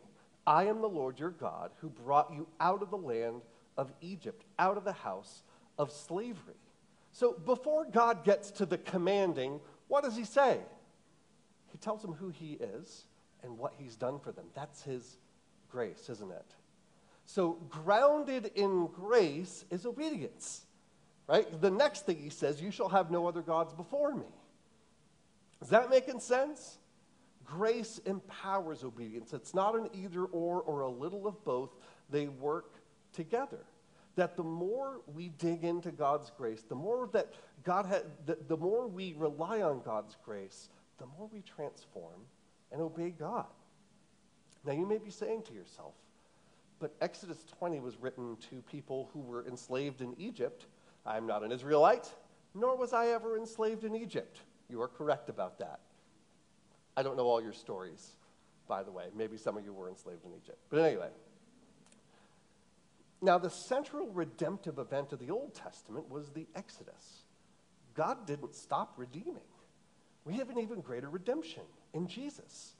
I 0.46 0.64
am 0.64 0.80
the 0.80 0.88
Lord 0.88 1.20
your 1.20 1.30
God 1.30 1.72
who 1.82 1.90
brought 1.90 2.32
you 2.32 2.48
out 2.58 2.82
of 2.82 2.88
the 2.88 2.96
land 2.96 3.42
of 3.76 3.92
Egypt, 4.00 4.46
out 4.58 4.78
of 4.78 4.84
the 4.84 4.92
house 4.92 5.42
of 5.78 5.92
slavery. 5.92 6.54
So 7.12 7.34
before 7.34 7.84
God 7.84 8.24
gets 8.24 8.50
to 8.52 8.64
the 8.64 8.78
commanding, 8.78 9.60
what 9.88 10.04
does 10.04 10.16
he 10.16 10.24
say? 10.24 10.60
He 11.70 11.76
tells 11.76 12.00
them 12.00 12.14
who 12.14 12.30
he 12.30 12.54
is 12.54 13.04
and 13.42 13.58
what 13.58 13.74
he's 13.78 13.96
done 13.96 14.18
for 14.18 14.32
them. 14.32 14.46
That's 14.54 14.82
his 14.82 15.18
grace, 15.70 16.08
isn't 16.08 16.30
it? 16.30 16.54
So, 17.26 17.58
grounded 17.68 18.50
in 18.54 18.88
grace 18.88 19.64
is 19.70 19.86
obedience, 19.86 20.62
right? 21.28 21.60
The 21.60 21.70
next 21.70 22.06
thing 22.06 22.18
he 22.18 22.30
says, 22.30 22.60
You 22.60 22.70
shall 22.70 22.88
have 22.88 23.10
no 23.10 23.28
other 23.28 23.42
gods 23.42 23.72
before 23.72 24.14
me. 24.14 24.26
Is 25.62 25.68
that 25.68 25.90
making 25.90 26.20
sense? 26.20 26.78
Grace 27.44 28.00
empowers 28.04 28.84
obedience. 28.84 29.32
It's 29.32 29.54
not 29.54 29.76
an 29.76 29.90
either 29.94 30.24
or 30.24 30.62
or 30.62 30.80
a 30.80 30.90
little 30.90 31.26
of 31.26 31.44
both, 31.44 31.70
they 32.10 32.26
work 32.26 32.74
together. 33.12 33.64
That 34.16 34.36
the 34.36 34.42
more 34.42 35.00
we 35.14 35.28
dig 35.28 35.64
into 35.64 35.92
God's 35.92 36.30
grace, 36.36 36.62
the 36.68 36.74
more 36.74 37.08
that 37.12 37.32
God 37.62 37.86
had, 37.86 38.02
the, 38.26 38.38
the 38.48 38.56
more 38.56 38.88
we 38.88 39.14
rely 39.16 39.62
on 39.62 39.82
God's 39.84 40.16
grace, 40.24 40.68
the 40.98 41.06
more 41.06 41.28
we 41.32 41.42
transform 41.42 42.22
and 42.72 42.80
obey 42.80 43.10
God. 43.10 43.46
Now, 44.64 44.72
you 44.72 44.86
may 44.86 44.98
be 44.98 45.10
saying 45.10 45.42
to 45.44 45.54
yourself, 45.54 45.94
but 46.78 46.94
Exodus 47.00 47.44
20 47.58 47.80
was 47.80 47.96
written 48.00 48.36
to 48.50 48.62
people 48.70 49.10
who 49.12 49.20
were 49.20 49.46
enslaved 49.46 50.00
in 50.00 50.14
Egypt. 50.18 50.66
I'm 51.06 51.26
not 51.26 51.42
an 51.42 51.52
Israelite, 51.52 52.12
nor 52.54 52.76
was 52.76 52.92
I 52.92 53.08
ever 53.08 53.36
enslaved 53.36 53.84
in 53.84 53.94
Egypt. 53.94 54.38
You 54.68 54.80
are 54.82 54.88
correct 54.88 55.28
about 55.28 55.58
that. 55.58 55.80
I 56.96 57.02
don't 57.02 57.16
know 57.16 57.26
all 57.26 57.42
your 57.42 57.52
stories, 57.52 58.16
by 58.68 58.82
the 58.82 58.90
way. 58.90 59.06
Maybe 59.14 59.36
some 59.36 59.56
of 59.56 59.64
you 59.64 59.72
were 59.72 59.88
enslaved 59.88 60.24
in 60.24 60.32
Egypt. 60.32 60.58
But 60.68 60.80
anyway. 60.80 61.10
Now, 63.22 63.38
the 63.38 63.50
central 63.50 64.08
redemptive 64.08 64.78
event 64.78 65.12
of 65.12 65.18
the 65.18 65.30
Old 65.30 65.54
Testament 65.54 66.10
was 66.10 66.30
the 66.30 66.46
Exodus. 66.54 67.24
God 67.94 68.26
didn't 68.26 68.54
stop 68.54 68.94
redeeming. 68.96 69.42
We 70.24 70.34
have 70.34 70.48
an 70.48 70.58
even 70.58 70.80
greater 70.80 71.08
redemption 71.08 71.62
in 71.94 72.06
Jesus. 72.06 72.74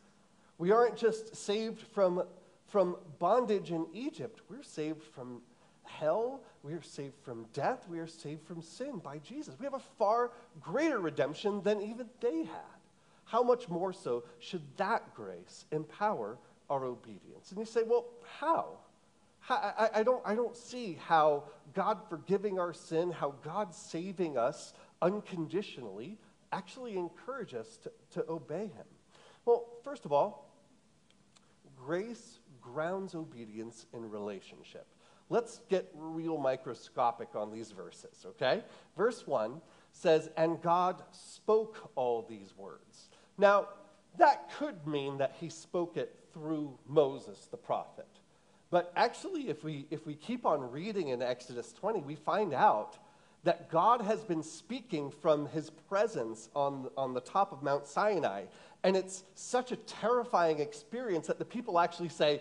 We 0.59 0.73
aren't 0.73 0.97
just 0.97 1.35
saved 1.35 1.81
from, 1.81 2.23
from 2.69 2.97
bondage 3.19 3.71
in 3.71 3.87
Egypt, 3.93 4.41
we're 4.49 4.63
saved 4.63 5.03
from 5.03 5.41
hell, 5.85 6.41
we 6.63 6.75
are 6.75 6.83
saved 6.83 7.15
from 7.25 7.47
death, 7.53 7.87
we 7.89 7.99
are 7.99 8.07
saved 8.07 8.47
from 8.47 8.63
sin 8.63 8.99
by 8.99 9.19
Jesus. 9.19 9.57
We 9.59 9.65
have 9.65 9.75
a 9.75 9.83
far 9.99 10.33
greater 10.61 11.01
redemption 11.01 11.63
than 11.63 11.81
even 11.81 12.07
they 12.21 12.39
had. 12.39 12.79
How 13.25 13.43
much 13.43 13.69
more 13.69 13.93
so 13.93 14.25
should 14.39 14.63
that 14.77 15.15
grace 15.15 15.65
empower 15.71 16.37
our 16.69 16.85
obedience? 16.85 17.51
And 17.51 17.59
you 17.59 17.65
say, 17.65 17.83
well, 17.85 18.07
how? 18.39 18.79
I, 19.49 19.89
I, 19.95 20.03
don't, 20.03 20.23
I 20.25 20.35
don't 20.35 20.57
see 20.57 20.99
how 21.07 21.45
God 21.75 21.99
forgiving 22.09 22.59
our 22.59 22.73
sin, 22.73 23.11
how 23.11 23.35
God 23.43 23.75
saving 23.75 24.37
us 24.37 24.75
unconditionally 25.01 26.19
actually 26.53 26.97
encourage 26.97 27.55
us 27.55 27.79
to, 27.79 27.93
to 28.13 28.31
obey 28.31 28.65
Him. 28.65 28.87
Well, 29.45 29.67
first 29.83 30.05
of 30.05 30.13
all, 30.13 30.51
grace 31.77 32.39
grounds 32.61 33.15
obedience 33.15 33.87
in 33.93 34.09
relationship. 34.09 34.87
Let's 35.29 35.61
get 35.69 35.91
real 35.95 36.39
microscopic 36.39 37.29
on 37.35 37.53
these 37.53 37.71
verses, 37.71 38.27
okay? 38.27 38.65
Verse 38.97 39.27
1 39.27 39.61
says, 39.93 40.29
And 40.37 40.61
God 40.61 41.03
spoke 41.13 41.91
all 41.95 42.27
these 42.29 42.57
words. 42.57 43.11
Now, 43.39 43.69
that 44.19 44.51
could 44.59 44.87
mean 44.87 45.19
that 45.19 45.37
he 45.41 45.49
spoke 45.49 45.97
it 45.97 46.17
through 46.33 46.77
Moses, 46.87 47.47
the 47.51 47.57
prophet. 47.57 48.09
But 48.71 48.93
actually, 48.97 49.49
if 49.49 49.65
we, 49.65 49.87
if 49.91 50.07
we 50.07 50.15
keep 50.15 50.45
on 50.45 50.71
reading 50.71 51.09
in 51.09 51.23
Exodus 51.23 51.73
20, 51.73 52.01
we 52.01 52.15
find 52.17 52.53
out 52.53 52.99
that 53.43 53.71
God 53.71 54.03
has 54.03 54.23
been 54.23 54.43
speaking 54.43 55.11
from 55.11 55.47
his 55.47 55.71
presence 55.71 56.51
on, 56.55 56.91
on 56.97 57.15
the 57.15 57.21
top 57.21 57.53
of 57.53 57.63
Mount 57.63 57.87
Sinai. 57.87 58.45
And 58.83 58.97
it's 58.97 59.25
such 59.35 59.73
a 59.73 59.77
terrifying 59.77 60.59
experience 60.61 61.27
that 61.27 61.39
the 61.39 61.45
people 61.45 61.79
actually 61.79 62.09
say, 62.09 62.41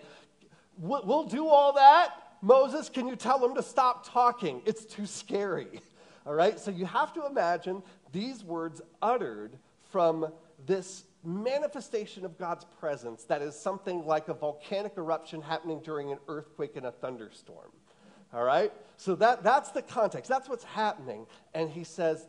We'll 0.78 1.24
do 1.24 1.46
all 1.46 1.74
that. 1.74 2.14
Moses, 2.40 2.88
can 2.88 3.06
you 3.06 3.16
tell 3.16 3.38
them 3.38 3.54
to 3.54 3.62
stop 3.62 4.08
talking? 4.08 4.62
It's 4.64 4.86
too 4.86 5.04
scary. 5.04 5.80
All 6.26 6.34
right? 6.34 6.58
So 6.58 6.70
you 6.70 6.86
have 6.86 7.12
to 7.14 7.26
imagine 7.26 7.82
these 8.12 8.42
words 8.42 8.80
uttered 9.02 9.58
from 9.90 10.32
this 10.66 11.04
manifestation 11.22 12.24
of 12.24 12.38
God's 12.38 12.64
presence 12.78 13.24
that 13.24 13.42
is 13.42 13.54
something 13.54 14.06
like 14.06 14.28
a 14.28 14.34
volcanic 14.34 14.94
eruption 14.96 15.42
happening 15.42 15.80
during 15.84 16.12
an 16.12 16.18
earthquake 16.28 16.76
and 16.76 16.86
a 16.86 16.92
thunderstorm. 16.92 17.70
All 18.32 18.44
right? 18.44 18.72
So 18.96 19.14
that, 19.16 19.42
that's 19.42 19.70
the 19.70 19.82
context. 19.82 20.28
That's 20.28 20.48
what's 20.48 20.64
happening. 20.64 21.26
And 21.54 21.70
he 21.70 21.84
says, 21.84 22.26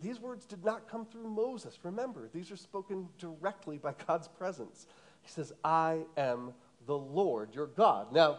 these 0.00 0.18
words 0.18 0.46
did 0.46 0.64
not 0.64 0.88
come 0.88 1.06
through 1.06 1.28
Moses. 1.28 1.78
Remember, 1.82 2.28
these 2.32 2.50
are 2.50 2.56
spoken 2.56 3.08
directly 3.18 3.78
by 3.78 3.94
God's 4.06 4.28
presence. 4.28 4.86
He 5.22 5.30
says, 5.30 5.52
I 5.62 6.00
am 6.16 6.54
the 6.86 6.96
Lord 6.96 7.54
your 7.54 7.66
God. 7.66 8.12
Now, 8.12 8.38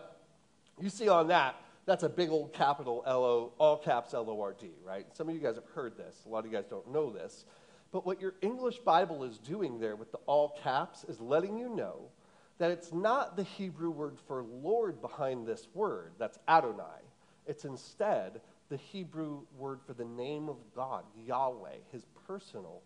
you 0.81 0.89
see 0.89 1.07
on 1.07 1.27
that, 1.29 1.55
that's 1.85 2.03
a 2.03 2.09
big 2.09 2.31
old 2.31 2.53
capital 2.53 3.03
L 3.05 3.23
O, 3.23 3.53
all 3.59 3.77
caps 3.77 4.13
L 4.13 4.29
O 4.29 4.41
R 4.41 4.55
D, 4.59 4.71
right? 4.83 5.05
Some 5.13 5.29
of 5.29 5.35
you 5.35 5.41
guys 5.41 5.55
have 5.55 5.67
heard 5.73 5.95
this. 5.95 6.23
A 6.25 6.29
lot 6.29 6.39
of 6.39 6.45
you 6.47 6.51
guys 6.51 6.65
don't 6.67 6.91
know 6.91 7.11
this. 7.11 7.45
But 7.91 8.05
what 8.05 8.19
your 8.19 8.33
English 8.41 8.79
Bible 8.79 9.23
is 9.23 9.37
doing 9.37 9.79
there 9.79 9.95
with 9.95 10.11
the 10.11 10.17
all 10.25 10.57
caps 10.61 11.03
is 11.05 11.21
letting 11.21 11.57
you 11.57 11.69
know 11.69 12.09
that 12.57 12.71
it's 12.71 12.91
not 12.91 13.37
the 13.37 13.43
Hebrew 13.43 13.91
word 13.91 14.17
for 14.27 14.43
Lord 14.43 15.01
behind 15.01 15.45
this 15.45 15.67
word, 15.73 16.13
that's 16.17 16.39
Adonai. 16.47 17.04
It's 17.45 17.65
instead 17.65 18.41
the 18.69 18.77
Hebrew 18.77 19.41
word 19.57 19.79
for 19.85 19.93
the 19.93 20.05
name 20.05 20.49
of 20.49 20.57
God, 20.75 21.03
Yahweh, 21.25 21.77
his 21.91 22.05
personal 22.27 22.81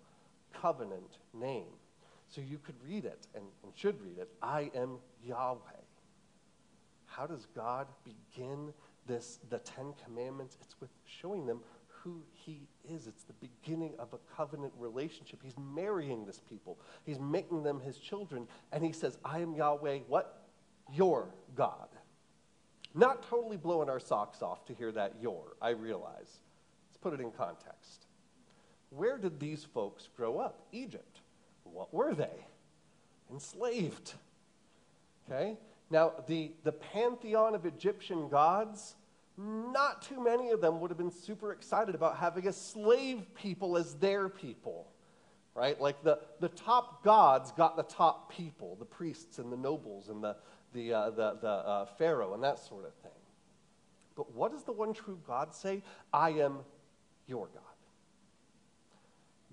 covenant 0.54 1.18
name. 1.34 1.72
So 2.28 2.42
you 2.42 2.60
could 2.60 2.75
read 2.86 3.06
it 3.06 3.28
and, 3.34 3.46
and 3.63 3.72
should 3.75 4.01
read 4.01 4.18
it 4.18 4.30
I 4.42 4.72
am 4.75 4.98
Yahweh. 5.24 5.60
How 7.06 7.25
does 7.25 7.48
God 7.56 7.88
begin 8.04 8.72
this, 9.08 9.39
the 9.50 9.60
Ten 9.60 9.94
Commandments? 10.06 10.58
It's 10.62 10.80
with 10.80 10.92
showing 11.06 11.46
them 11.46 11.62
who 11.88 12.22
he 12.32 12.68
is. 12.89 13.08
It's 13.08 13.24
the 13.24 13.34
beginning 13.34 13.94
of 14.00 14.13
a 14.13 14.36
covenant 14.36 14.74
relationship. 14.78 15.39
He's 15.44 15.58
marrying 15.58 16.25
this 16.25 16.42
people, 16.50 16.78
he's 17.06 17.20
making 17.20 17.63
them 17.63 17.80
his 17.80 17.98
children. 17.98 18.48
And 18.72 18.84
he 18.84 18.92
says, 18.92 19.18
I 19.25 19.39
am 19.39 19.54
Yahweh, 19.54 20.00
what? 20.08 20.46
Your 20.92 21.34
God. 21.56 21.89
Not 22.93 23.24
totally 23.29 23.58
blowing 23.58 23.89
our 23.89 24.00
socks 24.00 24.41
off 24.41 24.65
to 24.65 24.74
hear 24.74 24.91
that 24.91 25.13
your, 25.22 25.55
I 25.62 25.69
realize. 25.69 26.39
Let's 26.89 26.98
put 27.01 27.13
it 27.13 27.22
in 27.22 27.31
context. 27.31 28.08
Where 28.89 29.17
did 29.17 29.39
these 29.39 29.63
folks 29.63 30.10
grow 30.17 30.39
up? 30.39 30.65
Egypt. 30.72 31.22
What 31.63 31.93
were 31.93 32.15
they? 32.15 32.46
Enslaved. 33.31 34.13
Okay? 35.29 35.58
Now, 35.91 36.13
the, 36.27 36.51
the 36.63 36.72
pantheon 36.72 37.55
of 37.55 37.65
Egyptian 37.65 38.29
gods 38.29 38.96
not 39.39 40.01
too 40.01 40.22
many 40.22 40.50
of 40.50 40.60
them 40.60 40.81
would 40.81 40.91
have 40.91 40.98
been 40.98 41.12
super 41.12 41.53
excited 41.53 41.96
about 41.96 42.17
having 42.17 42.48
a 42.48 42.53
slave 42.53 43.25
people 43.36 43.77
as 43.77 43.93
their 43.96 44.27
people, 44.27 44.91
right? 45.55 45.79
Like 45.79 46.03
the, 46.03 46.19
the 46.41 46.50
top 46.50 47.03
gods 47.03 47.53
got 47.53 47.77
the 47.77 47.84
top 47.84 48.31
people, 48.31 48.75
the 48.77 48.86
priests 48.86 49.39
and 49.39 49.51
the 49.51 49.58
nobles 49.58 50.10
and 50.10 50.22
the, 50.22 50.36
the, 50.73 50.93
uh, 50.93 51.09
the, 51.09 51.38
the 51.41 51.47
uh, 51.47 51.85
pharaoh 51.85 52.33
and 52.33 52.43
that 52.43 52.59
sort 52.59 52.85
of 52.85 52.93
thing. 52.95 53.11
But 54.15 54.33
what 54.35 54.51
does 54.51 54.63
the 54.63 54.71
one 54.71 54.93
true 54.93 55.19
God 55.25 55.53
say? 55.53 55.81
I 56.13 56.31
am 56.31 56.59
your 57.27 57.47
God. 57.47 57.63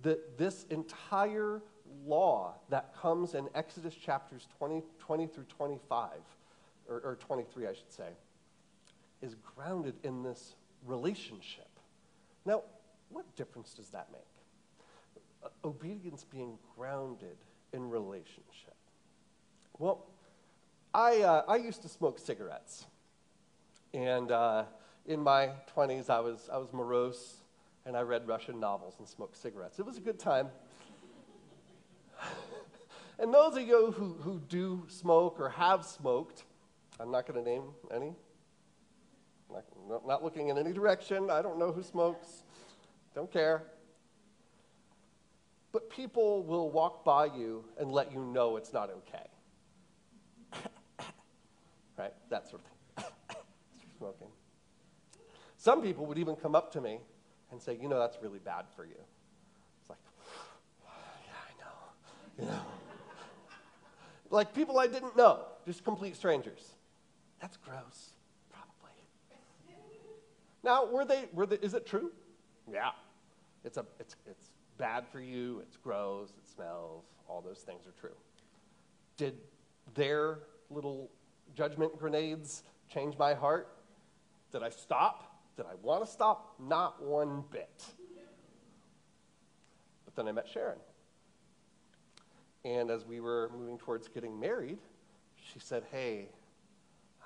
That 0.03 0.39
this 0.39 0.67
entire 0.71 1.63
law 2.05 2.55
that 2.69 2.95
comes 3.01 3.35
in 3.35 3.49
Exodus 3.55 3.95
chapters 3.95 4.49
20, 4.59 4.83
20 4.99 5.27
through 5.27 5.45
25, 5.45 6.11
or, 6.89 7.01
or 7.01 7.17
23, 7.21 7.67
I 7.67 7.73
should 7.73 7.93
say, 7.93 8.09
is 9.23 9.37
grounded 9.55 9.95
in 10.03 10.23
this 10.23 10.55
relationship. 10.85 11.69
Now, 12.45 12.63
what 13.11 13.37
difference 13.37 13.73
does 13.75 13.89
that 13.91 14.09
make? 14.13 15.51
Obedience 15.65 16.25
being 16.25 16.59
grounded 16.77 17.37
in 17.73 17.89
relationship. 17.89 18.75
Well, 19.79 20.07
I, 20.95 21.21
uh, 21.21 21.43
I 21.49 21.57
used 21.57 21.83
to 21.83 21.89
smoke 21.89 22.19
cigarettes. 22.19 22.87
And 23.93 24.31
uh, 24.31 24.65
in 25.07 25.21
my 25.21 25.51
20s, 25.77 26.11
I 26.11 26.21
was, 26.21 26.49
I 26.53 26.59
was 26.59 26.73
morose 26.73 27.37
and 27.85 27.97
I 27.97 28.01
read 28.01 28.27
Russian 28.27 28.59
novels 28.59 28.95
and 28.99 29.09
smoked 29.09 29.37
cigarettes. 29.37 29.79
It 29.79 29.87
was 29.87 29.97
a 29.97 30.01
good 30.01 30.19
time. 30.19 30.49
and 33.19 33.33
those 33.33 33.57
of 33.57 33.67
you 33.67 33.93
who, 33.93 34.15
who 34.21 34.41
do 34.49 34.85
smoke 34.89 35.39
or 35.39 35.51
have 35.51 35.85
smoked, 35.85 36.45
I'm 36.99 37.11
not 37.11 37.27
going 37.27 37.43
to 37.43 37.51
name 37.51 37.63
any, 37.95 38.15
not, 39.89 40.07
not 40.07 40.25
looking 40.25 40.49
in 40.49 40.59
any 40.59 40.73
direction. 40.73 41.31
I 41.31 41.43
don't 41.43 41.59
know 41.59 41.73
who 41.73 41.83
smokes. 41.83 42.43
Don't 43.15 43.33
care. 43.33 43.63
but 45.73 45.91
people 45.91 46.43
will 46.43 46.71
walk 46.71 47.05
by 47.05 47.27
you 47.27 47.63
and 47.79 47.93
let 47.93 48.11
you 48.11 48.21
know 48.21 48.57
it's 48.57 48.73
not 48.73 48.89
okay. 48.91 49.27
Right? 52.07 52.15
That 52.31 52.49
sort 52.49 52.63
of 52.63 53.05
thing. 53.05 53.13
Smoking. 53.99 54.29
Some 55.57 55.83
people 55.83 56.07
would 56.07 56.19
even 56.19 56.37
come 56.37 56.55
up 56.55 56.73
to 56.73 56.81
me 56.81 56.99
and 57.51 57.61
say, 57.61 57.77
you 57.81 57.89
know, 57.89 57.99
that's 57.99 58.19
really 58.23 58.39
bad 58.39 58.67
for 58.75 58.85
you. 58.85 58.95
It's 59.81 59.91
like, 59.91 59.99
yeah, 61.27 61.33
I 61.49 62.45
know. 62.45 62.45
You 62.45 62.51
know. 62.51 62.63
like 64.31 64.55
people 64.55 64.79
I 64.79 64.87
didn't 64.87 65.17
know, 65.17 65.41
just 65.67 65.83
complete 65.85 66.17
strangers. 66.17 66.75
That's 67.41 67.57
gross, 67.57 68.13
probably. 68.51 68.97
Now, 70.63 70.87
were 70.87 71.05
they, 71.05 71.25
were 71.33 71.47
they, 71.47 71.57
is 71.57 71.75
it 71.75 71.87
true? 71.87 72.13
Yeah. 72.71 72.91
It's, 73.65 73.79
a, 73.79 73.87
it's, 73.99 74.15
it's 74.27 74.51
bad 74.79 75.07
for 75.11 75.21
you, 75.21 75.61
it's 75.67 75.77
gross, 75.77 76.31
it 76.31 76.49
smells, 76.49 77.05
all 77.29 77.41
those 77.41 77.59
things 77.59 77.87
are 77.87 78.01
true. 78.01 78.17
Did 79.17 79.35
their 79.95 80.39
little 80.71 81.11
judgment 81.55 81.99
grenades 81.99 82.63
change 82.93 83.17
my 83.19 83.35
heart? 83.35 83.69
Did 84.53 84.63
I 84.63 84.71
stop? 84.71 85.41
Did 85.57 85.67
I 85.67 85.75
want 85.83 86.05
to 86.05 86.11
stop? 86.11 86.55
Not 86.59 87.03
one 87.03 87.45
bit. 87.51 87.85
But 90.05 90.15
then 90.15 90.29
I 90.29 90.33
met 90.33 90.49
Sharon. 90.49 90.79
And 92.65 92.91
as 92.91 93.07
we 93.07 93.21
were 93.21 93.51
moving 93.57 93.79
towards 93.79 94.09
getting 94.09 94.39
married, 94.39 94.79
she 95.53 95.61
said, 95.61 95.85
Hey, 95.91 96.29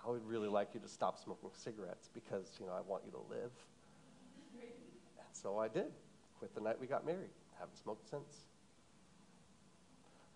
I 0.05 0.11
would 0.11 0.27
really 0.27 0.49
like 0.49 0.71
you 0.75 0.81
to 0.81 0.89
stop 0.89 1.19
smoking 1.19 1.51
cigarettes 1.53 2.09
because, 2.13 2.47
you 2.61 2.67
know, 2.67 2.73
I 2.73 2.81
want 2.81 3.03
you 3.05 3.13
to 3.13 3.23
live. 3.29 3.53
And 4.55 5.29
so 5.33 5.59
I 5.59 5.69
did. 5.69 5.93
Quit 6.39 6.55
the 6.55 6.61
night 6.61 6.81
we 6.81 6.87
got 6.87 7.05
married. 7.05 7.31
Haven't 7.59 7.77
smoked 7.77 8.09
since. 8.09 8.47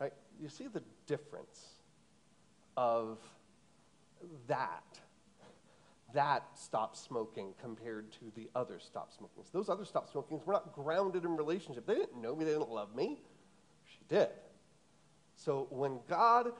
Right? 0.00 0.12
You 0.41 0.49
see 0.49 0.67
the 0.67 0.83
difference 1.07 1.81
of 2.76 3.19
that. 4.47 4.99
That 6.12 6.45
stop 6.54 6.97
smoking 6.97 7.54
compared 7.61 8.12
to 8.12 8.33
the 8.37 8.49
other 8.54 8.78
stop 8.78 9.12
smokings. 9.12 9.50
Those 9.52 9.69
other 9.69 9.85
stop 9.85 10.11
smokings 10.11 10.43
were 10.47 10.52
not 10.52 10.73
grounded 10.73 11.25
in 11.25 11.37
relationship. 11.37 11.87
They 11.87 11.95
didn't 11.95 12.21
know 12.21 12.37
me, 12.37 12.45
they 12.45 12.52
didn't 12.52 12.71
love 12.71 12.95
me. 12.95 13.21
She 13.87 13.99
did. 14.09 14.28
So 15.37 15.66
when 15.71 15.99
God 16.09 16.52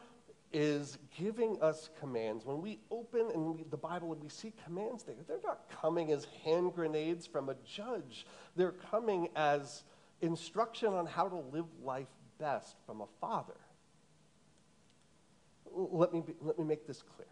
is 0.55 0.99
giving 1.19 1.61
us 1.61 1.91
commands. 1.99 2.47
When 2.47 2.63
we 2.63 2.79
open 2.91 3.29
and 3.35 3.57
we, 3.57 3.65
the 3.71 3.77
Bible 3.77 4.13
and 4.13 4.23
we 4.23 4.29
see 4.29 4.53
commands 4.65 5.03
there, 5.03 5.17
they're 5.27 5.39
not 5.45 5.69
coming 5.83 6.13
as 6.13 6.27
hand 6.45 6.73
grenades 6.75 7.27
from 7.27 7.49
a 7.49 7.57
judge. 7.67 8.25
They're 8.55 8.75
coming 8.91 9.29
as 9.35 9.83
instruction 10.21 10.95
on 10.95 11.07
how 11.07 11.29
to 11.29 11.37
live 11.53 11.67
life 11.83 12.07
best 12.39 12.77
from 12.87 13.01
a 13.01 13.07
father. 13.21 13.57
Let 15.75 16.15
me, 16.15 16.21
be, 16.21 16.35
let 16.41 16.57
me 16.57 16.65
make 16.65 16.87
this 16.87 17.03
clear. 17.03 17.27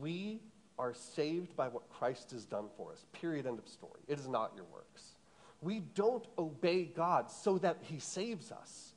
We 0.00 0.40
are 0.78 0.94
saved 0.94 1.54
by 1.56 1.68
what 1.68 1.88
Christ 1.90 2.30
has 2.32 2.44
done 2.44 2.66
for 2.76 2.92
us. 2.92 3.06
Period. 3.12 3.46
End 3.46 3.58
of 3.58 3.68
story. 3.68 4.00
It 4.08 4.18
is 4.18 4.28
not 4.28 4.52
your 4.56 4.66
works. 4.72 5.16
We 5.60 5.80
don't 5.94 6.26
obey 6.38 6.84
God 6.84 7.30
so 7.30 7.58
that 7.58 7.78
he 7.82 7.98
saves 7.98 8.50
us. 8.50 8.92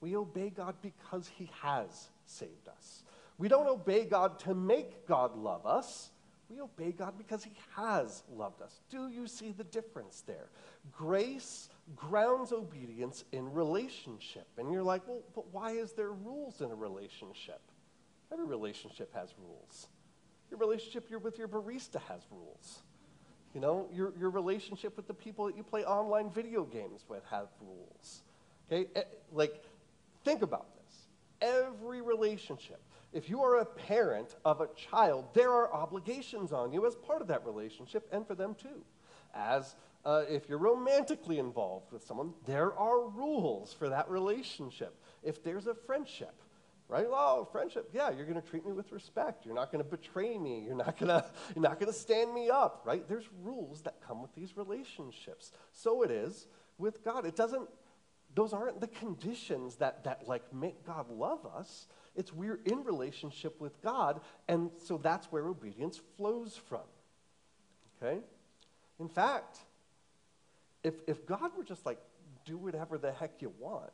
We 0.00 0.16
obey 0.16 0.50
God 0.50 0.76
because 0.82 1.28
He 1.28 1.50
has 1.62 2.08
saved 2.26 2.68
us. 2.68 3.04
We 3.38 3.48
don't 3.48 3.68
obey 3.68 4.04
God 4.04 4.38
to 4.40 4.54
make 4.54 5.06
God 5.06 5.36
love 5.36 5.66
us. 5.66 6.10
We 6.48 6.60
obey 6.60 6.92
God 6.92 7.14
because 7.16 7.44
He 7.44 7.52
has 7.76 8.22
loved 8.34 8.62
us. 8.62 8.80
Do 8.90 9.08
you 9.08 9.26
see 9.26 9.52
the 9.52 9.64
difference 9.64 10.22
there? 10.26 10.48
Grace 10.90 11.68
grounds 11.94 12.52
obedience 12.52 13.24
in 13.32 13.52
relationship. 13.52 14.46
And 14.58 14.72
you're 14.72 14.82
like, 14.82 15.06
well, 15.06 15.22
but 15.34 15.52
why 15.52 15.72
is 15.72 15.92
there 15.92 16.12
rules 16.12 16.60
in 16.60 16.70
a 16.70 16.74
relationship? 16.74 17.60
Every 18.32 18.46
relationship 18.46 19.14
has 19.14 19.34
rules. 19.38 19.88
Your 20.50 20.58
relationship 20.58 21.08
you're 21.10 21.20
with 21.20 21.38
your 21.38 21.48
barista 21.48 22.00
has 22.08 22.20
rules. 22.30 22.82
You 23.54 23.60
know, 23.60 23.88
your, 23.92 24.12
your 24.18 24.30
relationship 24.30 24.96
with 24.96 25.06
the 25.06 25.14
people 25.14 25.46
that 25.46 25.56
you 25.56 25.62
play 25.62 25.84
online 25.84 26.30
video 26.30 26.64
games 26.64 27.04
with 27.08 27.24
have 27.30 27.48
rules. 27.60 28.22
Okay? 28.70 28.88
Eh, 28.94 29.02
like, 29.32 29.64
Think 30.24 30.42
about 30.42 30.66
this. 30.76 31.06
Every 31.40 32.02
relationship, 32.02 32.80
if 33.12 33.30
you 33.30 33.42
are 33.42 33.58
a 33.58 33.64
parent 33.64 34.36
of 34.44 34.60
a 34.60 34.68
child, 34.76 35.28
there 35.34 35.50
are 35.50 35.72
obligations 35.72 36.52
on 36.52 36.72
you 36.72 36.86
as 36.86 36.94
part 36.94 37.22
of 37.22 37.28
that 37.28 37.44
relationship 37.46 38.06
and 38.12 38.26
for 38.26 38.34
them 38.34 38.54
too. 38.54 38.84
As 39.34 39.74
uh, 40.04 40.24
if 40.28 40.48
you're 40.48 40.58
romantically 40.58 41.38
involved 41.38 41.92
with 41.92 42.04
someone, 42.04 42.34
there 42.46 42.76
are 42.76 43.08
rules 43.08 43.72
for 43.72 43.88
that 43.88 44.10
relationship. 44.10 44.94
If 45.22 45.42
there's 45.42 45.66
a 45.66 45.74
friendship, 45.74 46.34
right? 46.90 47.06
Oh, 47.08 47.48
friendship. 47.50 47.88
Yeah, 47.92 48.10
you're 48.10 48.26
going 48.26 48.40
to 48.40 48.46
treat 48.46 48.66
me 48.66 48.72
with 48.72 48.92
respect. 48.92 49.46
You're 49.46 49.54
not 49.54 49.70
going 49.70 49.82
to 49.82 49.88
betray 49.88 50.36
me. 50.36 50.64
You're 50.66 50.76
not 50.76 50.98
going 50.98 51.08
to 51.22 51.24
you're 51.54 51.62
not 51.62 51.78
going 51.78 51.92
to 51.92 51.98
stand 51.98 52.34
me 52.34 52.50
up, 52.50 52.82
right? 52.84 53.08
There's 53.08 53.28
rules 53.42 53.82
that 53.82 53.94
come 54.06 54.20
with 54.20 54.34
these 54.34 54.56
relationships. 54.56 55.52
So 55.72 56.02
it 56.02 56.10
is 56.10 56.46
with 56.78 57.04
God. 57.04 57.24
It 57.24 57.36
doesn't 57.36 57.68
those 58.34 58.52
aren't 58.52 58.80
the 58.80 58.86
conditions 58.86 59.76
that, 59.76 60.04
that 60.04 60.28
like 60.28 60.52
make 60.52 60.86
God 60.86 61.10
love 61.10 61.46
us. 61.46 61.88
It's 62.14 62.32
we're 62.32 62.60
in 62.64 62.84
relationship 62.84 63.60
with 63.60 63.80
God, 63.82 64.20
and 64.48 64.70
so 64.84 64.98
that's 64.98 65.26
where 65.32 65.46
obedience 65.46 66.00
flows 66.16 66.56
from. 66.68 66.80
Okay? 68.02 68.20
In 68.98 69.08
fact, 69.08 69.58
if, 70.82 70.94
if 71.06 71.26
God 71.26 71.56
were 71.56 71.64
just 71.64 71.84
like, 71.84 71.98
do 72.44 72.56
whatever 72.56 72.98
the 72.98 73.12
heck 73.12 73.32
you 73.40 73.52
want, 73.58 73.92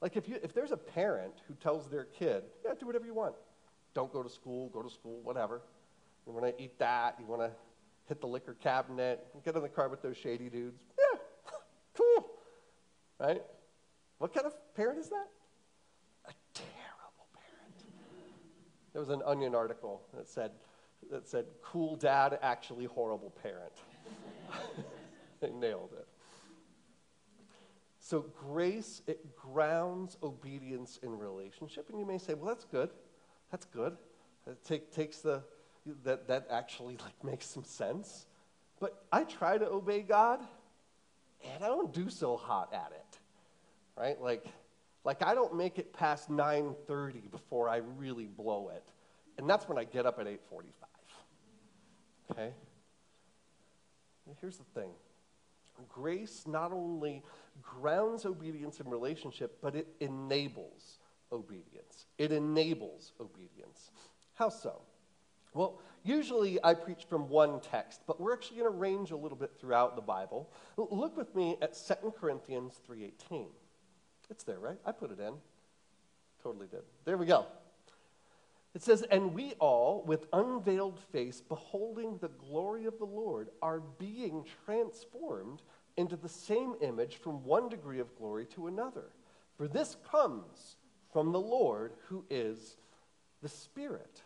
like 0.00 0.16
if, 0.16 0.28
you, 0.28 0.36
if 0.42 0.52
there's 0.52 0.72
a 0.72 0.76
parent 0.76 1.34
who 1.48 1.54
tells 1.54 1.88
their 1.88 2.04
kid, 2.04 2.44
yeah, 2.64 2.72
do 2.78 2.86
whatever 2.86 3.06
you 3.06 3.14
want, 3.14 3.34
don't 3.94 4.12
go 4.12 4.22
to 4.22 4.28
school, 4.28 4.68
go 4.68 4.82
to 4.82 4.90
school, 4.90 5.20
whatever. 5.22 5.62
You 6.26 6.32
want 6.32 6.44
to 6.44 6.62
eat 6.62 6.78
that, 6.78 7.16
you 7.18 7.26
want 7.26 7.42
to 7.42 7.50
hit 8.06 8.20
the 8.20 8.26
liquor 8.26 8.54
cabinet, 8.62 9.26
get 9.44 9.56
in 9.56 9.62
the 9.62 9.68
car 9.68 9.88
with 9.88 10.02
those 10.02 10.16
shady 10.16 10.48
dudes, 10.48 10.82
yeah, 10.98 11.18
cool. 11.94 12.26
Right? 13.18 13.42
What 14.18 14.34
kind 14.34 14.46
of 14.46 14.54
parent 14.74 14.98
is 14.98 15.08
that? 15.08 15.28
A 16.26 16.32
terrible 16.54 17.26
parent. 17.34 17.84
There 18.92 19.00
was 19.00 19.10
an 19.10 19.22
Onion 19.24 19.54
article 19.54 20.02
that 20.14 20.28
said, 20.28 20.52
that 21.10 21.28
said 21.28 21.46
cool 21.62 21.96
dad, 21.96 22.38
actually 22.42 22.84
horrible 22.84 23.32
parent. 23.42 23.72
they 25.40 25.50
nailed 25.50 25.90
it. 25.98 26.06
So 28.06 28.26
grace, 28.46 29.02
it 29.06 29.34
grounds 29.36 30.16
obedience 30.22 31.00
in 31.02 31.18
relationship. 31.18 31.88
And 31.90 31.98
you 31.98 32.06
may 32.06 32.18
say, 32.18 32.34
well, 32.34 32.46
that's 32.46 32.64
good. 32.64 32.90
That's 33.50 33.64
good. 33.64 33.96
It 34.46 34.64
take, 34.64 34.92
takes 34.94 35.18
the, 35.18 35.42
that, 36.04 36.28
that 36.28 36.46
actually 36.50 36.96
like 37.04 37.24
makes 37.24 37.46
some 37.46 37.64
sense. 37.64 38.26
But 38.78 39.02
I 39.10 39.24
try 39.24 39.58
to 39.58 39.68
obey 39.68 40.02
God, 40.02 40.40
and 41.54 41.64
I 41.64 41.68
don't 41.68 41.92
do 41.92 42.10
so 42.10 42.36
hot 42.36 42.72
at 42.72 42.92
it 42.92 43.18
right? 43.96 44.20
Like, 44.20 44.44
like 45.04 45.22
I 45.22 45.34
don't 45.34 45.56
make 45.56 45.78
it 45.78 45.92
past 45.92 46.30
9:30 46.30 47.30
before 47.30 47.68
I 47.68 47.78
really 47.96 48.26
blow 48.26 48.70
it, 48.74 48.84
and 49.38 49.48
that's 49.48 49.68
when 49.68 49.78
I 49.78 49.84
get 49.84 50.06
up 50.06 50.18
at 50.18 50.26
8:45. 50.26 50.64
Okay. 52.32 52.52
Here's 54.40 54.58
the 54.58 54.64
thing: 54.64 54.90
grace 55.88 56.44
not 56.46 56.72
only 56.72 57.22
grounds 57.62 58.24
obedience 58.24 58.80
in 58.80 58.88
relationship, 58.88 59.58
but 59.62 59.74
it 59.74 59.88
enables 60.00 60.98
obedience. 61.32 62.06
It 62.18 62.32
enables 62.32 63.12
obedience. 63.20 63.90
How 64.34 64.48
so? 64.48 64.82
Well, 65.54 65.80
usually 66.04 66.62
I 66.62 66.74
preach 66.74 67.04
from 67.08 67.28
one 67.28 67.60
text, 67.60 68.02
but 68.06 68.20
we're 68.20 68.34
actually 68.34 68.58
going 68.58 68.72
to 68.72 68.78
range 68.78 69.10
a 69.10 69.16
little 69.16 69.38
bit 69.38 69.52
throughout 69.58 69.96
the 69.96 70.02
Bible. 70.02 70.50
Look 70.76 71.16
with 71.16 71.34
me 71.34 71.56
at 71.62 71.74
2 71.74 72.12
Corinthians 72.12 72.80
3:18. 72.86 73.46
It's 74.28 74.44
there, 74.44 74.58
right? 74.58 74.78
I 74.84 74.92
put 74.92 75.10
it 75.10 75.20
in. 75.20 75.34
Totally 76.42 76.66
did. 76.66 76.82
There 77.04 77.16
we 77.16 77.26
go. 77.26 77.46
It 78.74 78.82
says, 78.82 79.02
And 79.10 79.32
we 79.32 79.54
all, 79.54 80.04
with 80.06 80.26
unveiled 80.34 81.00
face, 81.10 81.40
beholding 81.40 82.18
the 82.18 82.28
glory 82.28 82.84
of 82.84 82.98
the 82.98 83.06
Lord, 83.06 83.48
are 83.62 83.80
being 83.80 84.44
transformed 84.66 85.62
into 85.96 86.16
the 86.16 86.28
same 86.28 86.74
image 86.80 87.16
from 87.16 87.44
one 87.44 87.68
degree 87.68 88.00
of 88.00 88.16
glory 88.16 88.46
to 88.46 88.66
another. 88.66 89.12
For 89.56 89.66
this 89.66 89.96
comes 90.10 90.76
from 91.12 91.32
the 91.32 91.40
Lord 91.40 91.92
who 92.08 92.24
is 92.28 92.76
the 93.42 93.48
Spirit. 93.48 94.22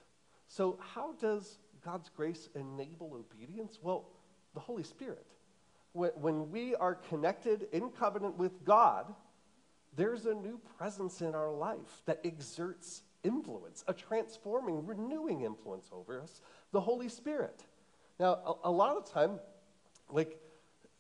So, 0.49 0.79
how 0.95 1.13
does 1.21 1.59
God's 1.85 2.09
grace 2.09 2.49
enable 2.55 3.15
obedience? 3.15 3.79
Well, 3.83 4.09
the 4.55 4.61
Holy 4.61 4.83
Spirit. 4.83 5.27
When, 5.93 6.51
we 6.51 6.75
are 6.77 6.95
connected 6.95 7.67
in 7.73 7.91
covenant 7.91 8.39
with 8.39 8.65
God, 8.65 9.13
there's 9.97 10.27
a 10.27 10.35
new 10.35 10.61
presence 10.79 11.21
in 11.21 11.35
our 11.35 11.51
life 11.51 12.03
that 12.07 12.21
exerts 12.25 13.03
influence, 13.25 13.85
a 13.89 13.93
transforming, 13.93 14.87
renewing 14.87 15.43
influence 15.43 15.91
over 15.93 16.21
us, 16.21 16.41
the 16.73 16.81
Holy 16.81 17.09
Spirit. 17.09 17.65
Now, 18.19 18.59
a, 18.63 18.71
lot 18.71 18.97
of 18.97 19.11
time, 19.11 19.41
like, 20.09 20.39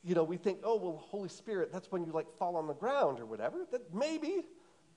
you 0.02 0.14
know, 0.14 0.24
we 0.24 0.36
think, 0.36 0.60
oh, 0.64 0.76
well, 0.76 0.96
Holy 0.96 1.28
Spirit, 1.28 1.72
that's 1.72 1.90
when 1.92 2.04
you 2.04 2.12
like 2.12 2.26
fall 2.38 2.56
on 2.56 2.66
the 2.66 2.74
ground 2.74 3.20
or 3.20 3.26
whatever. 3.26 3.66
That 3.70 3.94
maybe, 3.94 4.44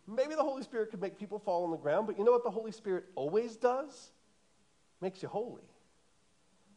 maybe 0.08 0.36
the 0.36 0.44
Holy 0.44 0.64
Spirit 0.64 0.92
could 0.92 1.02
make 1.02 1.20
people 1.20 1.40
fall 1.40 1.66
on 1.66 1.72
the 1.72 1.78
ground, 1.78 2.08
but 2.08 2.18
you 2.18 2.24
know 2.24 2.32
what 2.32 2.44
the 2.44 2.52
Holy 2.52 2.72
Spirit 2.72 3.06
always 3.16 3.58
does? 3.58 4.12
Makes 5.02 5.22
you 5.22 5.28
holy. 5.28 5.70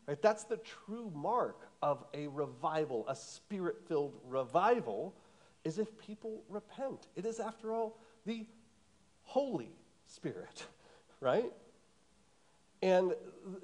Right? 0.07 0.21
That's 0.21 0.45
the 0.45 0.59
true 0.59 1.11
mark 1.15 1.69
of 1.83 2.05
a 2.15 2.27
revival, 2.29 3.05
a 3.09 3.15
spirit 3.15 3.77
filled 3.87 4.15
revival, 4.27 5.15
is 5.65 5.79
if 5.79 5.97
people 5.99 6.43
repent. 6.49 7.09
It 7.17 7.27
is, 7.27 7.41
after 7.41 7.73
all, 7.73 7.99
the 8.25 8.47
Holy 9.23 9.71
Spirit, 10.07 10.65
right? 11.21 11.53
And 12.87 13.15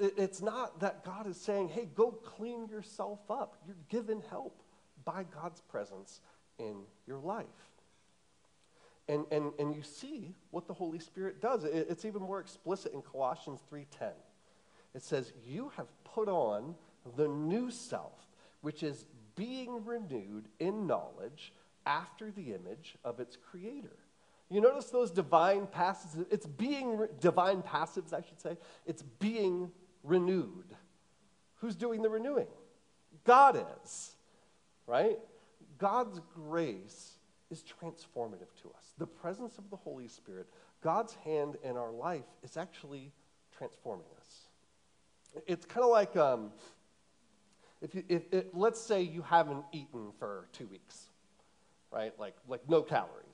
it's 0.00 0.42
not 0.42 0.80
that 0.80 1.04
God 1.04 1.28
is 1.28 1.37
saying, 1.40 1.68
hey, 1.68 1.88
go 1.94 2.11
clean 2.11 2.66
yourself 2.66 3.20
up. 3.30 3.54
You're 3.64 3.76
given 3.88 4.20
help 4.30 4.64
by 5.04 5.26
God's 5.40 5.61
presence 5.61 6.20
in 6.58 6.78
your 7.06 7.20
life. 7.20 7.46
And, 9.08 9.24
and, 9.30 9.52
and 9.61 9.76
you 9.76 9.85
see 9.85 10.35
what 10.50 10.66
the 10.66 10.74
Holy 10.74 10.98
Spirit 10.98 11.40
does. 11.40 11.62
It, 11.62 11.87
it's 11.88 12.04
even 12.04 12.20
more 12.20 12.40
explicit 12.40 12.94
in 12.94 13.00
Colossians 13.00 13.61
3.10. 13.72 14.11
It 14.92 15.04
says, 15.04 15.32
you 15.46 15.70
have 15.76 15.87
put 16.02 16.28
on 16.28 16.74
the 17.16 17.28
new 17.28 17.70
self, 17.70 18.26
which 18.61 18.82
is 18.82 19.04
being 19.37 19.85
renewed 19.85 20.48
in 20.58 20.88
knowledge 20.88 21.52
after 21.87 22.32
the 22.32 22.54
image 22.54 22.96
of 23.04 23.20
its 23.20 23.37
creator. 23.37 24.01
You 24.52 24.60
notice 24.60 24.86
those 24.86 25.10
divine 25.10 25.66
passives, 25.66 26.26
it's 26.30 26.46
being, 26.46 26.98
re- 26.98 27.08
divine 27.20 27.62
passives, 27.62 28.12
I 28.12 28.20
should 28.20 28.38
say, 28.38 28.58
it's 28.84 29.02
being 29.02 29.70
renewed. 30.04 30.76
Who's 31.56 31.74
doing 31.74 32.02
the 32.02 32.10
renewing? 32.10 32.48
God 33.24 33.64
is, 33.82 34.10
right? 34.86 35.18
God's 35.78 36.20
grace 36.34 37.12
is 37.50 37.64
transformative 37.64 38.52
to 38.62 38.68
us. 38.76 38.92
The 38.98 39.06
presence 39.06 39.56
of 39.56 39.70
the 39.70 39.76
Holy 39.76 40.08
Spirit, 40.08 40.46
God's 40.82 41.14
hand 41.24 41.56
in 41.64 41.78
our 41.78 41.90
life, 41.90 42.26
is 42.42 42.58
actually 42.58 43.10
transforming 43.56 44.06
us. 44.18 45.42
It's 45.46 45.64
kind 45.64 45.84
of 45.84 45.90
like 45.90 46.14
um, 46.16 46.50
if, 47.80 47.94
you, 47.94 48.04
if, 48.08 48.44
let's 48.52 48.80
say 48.80 49.00
you 49.00 49.22
haven't 49.22 49.64
eaten 49.72 50.12
for 50.18 50.48
two 50.52 50.66
weeks, 50.66 51.06
right? 51.90 52.12
Like, 52.18 52.36
like 52.48 52.68
no 52.68 52.82
calories. 52.82 53.31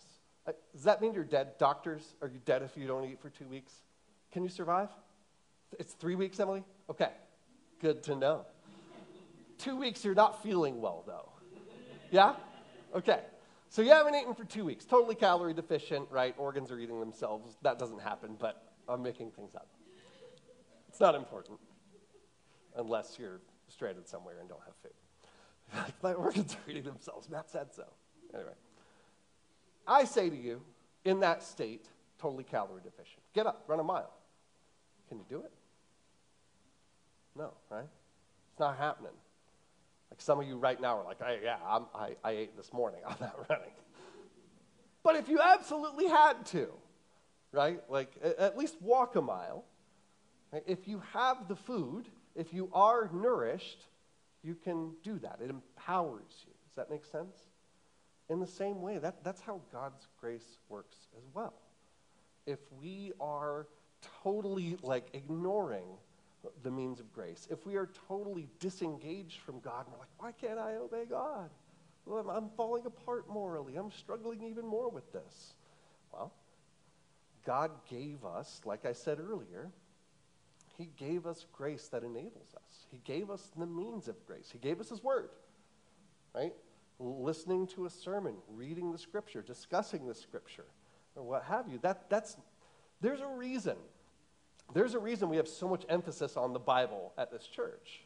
Uh, 0.48 0.52
does 0.72 0.84
that 0.84 1.02
mean 1.02 1.12
you're 1.12 1.24
dead? 1.24 1.58
Doctors, 1.58 2.14
are 2.22 2.28
you 2.28 2.40
dead 2.46 2.62
if 2.62 2.74
you 2.74 2.87
don't 2.87 3.04
eat 3.04 3.20
for 3.20 3.28
two 3.28 3.44
weeks? 3.46 3.72
Can 4.32 4.42
you 4.42 4.48
survive? 4.48 4.88
It's 5.78 5.92
three 5.92 6.14
weeks, 6.14 6.40
Emily? 6.40 6.64
Okay, 6.88 7.11
good 7.82 8.02
to 8.04 8.16
know. 8.16 8.46
two 9.58 9.76
weeks, 9.76 10.02
you're 10.04 10.14
not 10.14 10.42
feeling 10.42 10.80
well, 10.80 11.04
though. 11.06 11.28
Yeah? 12.11 12.34
Okay. 12.94 13.20
So 13.68 13.82
you 13.82 13.90
haven't 13.90 14.14
eaten 14.14 14.34
for 14.34 14.44
two 14.44 14.64
weeks, 14.64 14.87
totally 14.87 15.14
calorie 15.14 15.52
deficient, 15.52 16.08
right? 16.11 16.34
Organs 16.38 16.70
are 16.70 16.78
eating 16.78 16.98
themselves. 16.98 17.58
That 17.61 17.78
doesn't 17.78 18.00
happen, 18.00 18.34
but 18.40 18.72
I'm 18.88 19.02
making 19.02 19.32
things 19.32 19.54
up. 19.54 19.68
It's 20.88 21.00
not 21.00 21.14
important 21.14 21.58
unless 22.74 23.18
you're 23.18 23.42
stranded 23.68 24.08
somewhere 24.08 24.37
and 24.40 24.48
don't 24.48 24.62
have 24.64 24.74
food. 24.82 25.92
My 26.02 26.14
organs 26.14 26.54
are 26.54 26.70
eating 26.70 26.84
themselves. 26.84 27.28
Matt 27.28 27.50
said 27.50 27.74
so. 27.74 27.84
Anyway. 28.32 28.52
I 29.88 30.05
say 30.05 30.31
to 30.31 30.37
you, 30.37 30.61
in 31.05 31.20
that 31.20 31.42
state, 31.42 31.87
totally 32.18 32.44
calorie 32.44 32.83
deficient, 32.83 33.22
get 33.35 33.46
up, 33.46 33.64
run 33.66 33.81
a 33.81 33.85
mile. 33.85 34.12
Can 35.09 35.18
you 35.18 35.24
do 35.29 35.38
it? 35.38 35.53
No, 37.37 37.53
right? 37.70 37.87
It's 38.53 38.61
not 38.61 38.77
happening. 38.77 39.12
Like 40.11 40.20
some 40.20 40.40
of 40.40 40.46
you 40.46 40.57
right 40.57 40.81
now 40.81 40.98
are 40.98 41.05
like, 41.05 41.18
hey, 41.22 41.40
yeah, 41.42 41.57
I'm, 41.66 41.87
I, 41.94 42.16
I 42.22 42.33
ate 42.33 42.57
this 42.57 42.72
morning. 42.72 43.01
I'm 43.07 43.16
not 43.20 43.48
running. 43.48 43.70
But 45.03 45.16
if 45.16 45.29
you 45.29 45.40
absolutely 45.40 46.09
had 46.09 46.44
to, 46.46 46.68
right? 47.53 47.81
Like 47.88 48.12
at 48.22 48.59
least 48.59 48.77
walk 48.81 49.16
a 49.16 49.22
mile. 49.22 49.64
Right? 50.53 50.62
If 50.66 50.88
you 50.88 51.03
have 51.12 51.48
the 51.48 51.57
food, 51.57 52.07
if 52.35 52.53
you 52.53 52.70
are 52.72 53.11
nourished, 53.12 53.87
you 54.42 54.55
can 54.55 54.92
do 55.03 55.18
that. 55.20 55.38
It 55.42 55.51
empowers 55.51 56.44
you. 56.46 56.53
Does 56.66 56.77
that 56.77 56.90
make 56.90 57.05
sense? 57.05 57.37
In 58.31 58.41
the 58.41 58.47
same 58.47 58.83
way, 58.83 58.99
that, 58.99 59.25
that's 59.25 59.41
how 59.41 59.61
God's 59.73 60.07
grace 60.21 60.59
works 60.69 60.97
as 61.17 61.25
well. 61.33 61.55
If 62.47 62.59
we 62.81 63.12
are 63.21 63.67
totally 64.23 64.77
like 64.83 65.09
ignoring 65.12 65.87
the 66.62 66.71
means 66.71 67.01
of 67.01 67.12
grace, 67.12 67.49
if 67.51 67.67
we 67.67 67.77
are 67.77 67.88
totally 68.07 68.49
disengaged 68.61 69.41
from 69.41 69.61
God 69.61 69.87
and 69.87 69.93
we're 69.93 70.01
like, 70.01 70.09
why 70.19 70.33
can't 70.33 70.59
I 70.59 70.77
obey 70.77 71.05
God? 71.09 71.51
Well, 72.05 72.19
I'm, 72.21 72.29
I'm 72.29 72.51
falling 72.57 72.87
apart 72.87 73.29
morally. 73.29 73.77
I'm 73.77 73.91
struggling 73.91 74.43
even 74.43 74.67
more 74.67 74.88
with 74.88 75.11
this. 75.12 75.55
Well, 76.12 76.33
God 77.47 77.71
gave 77.88 78.25
us, 78.25 78.61
like 78.64 78.85
I 78.85 78.93
said 78.93 79.19
earlier, 79.21 79.71
He 80.77 80.91
gave 80.97 81.27
us 81.27 81.47
grace 81.53 81.88
that 81.88 82.03
enables 82.03 82.55
us. 82.55 82.87
He 82.91 83.01
gave 83.05 83.31
us 83.31 83.51
the 83.57 83.67
means 83.67 84.09
of 84.09 84.14
grace. 84.27 84.51
He 84.53 84.59
gave 84.59 84.81
us 84.81 84.91
His 84.91 85.03
Word, 85.03 85.31
right? 86.35 86.53
Listening 86.98 87.66
to 87.68 87.87
a 87.87 87.90
sermon, 87.90 88.34
reading 88.48 88.92
the 88.92 88.98
scripture, 88.98 89.42
discussing 89.42 90.06
the 90.06 90.14
scripture, 90.14 90.66
or 91.14 91.22
what 91.22 91.44
have 91.44 91.68
you. 91.68 91.78
That, 91.82 92.08
that's, 92.11 92.37
there's 93.00 93.20
a 93.20 93.26
reason. 93.26 93.76
There's 94.74 94.94
a 94.94 94.98
reason 94.98 95.28
we 95.28 95.37
have 95.37 95.48
so 95.48 95.68
much 95.68 95.84
emphasis 95.88 96.37
on 96.37 96.52
the 96.52 96.58
Bible 96.58 97.12
at 97.16 97.30
this 97.30 97.46
church. 97.46 98.02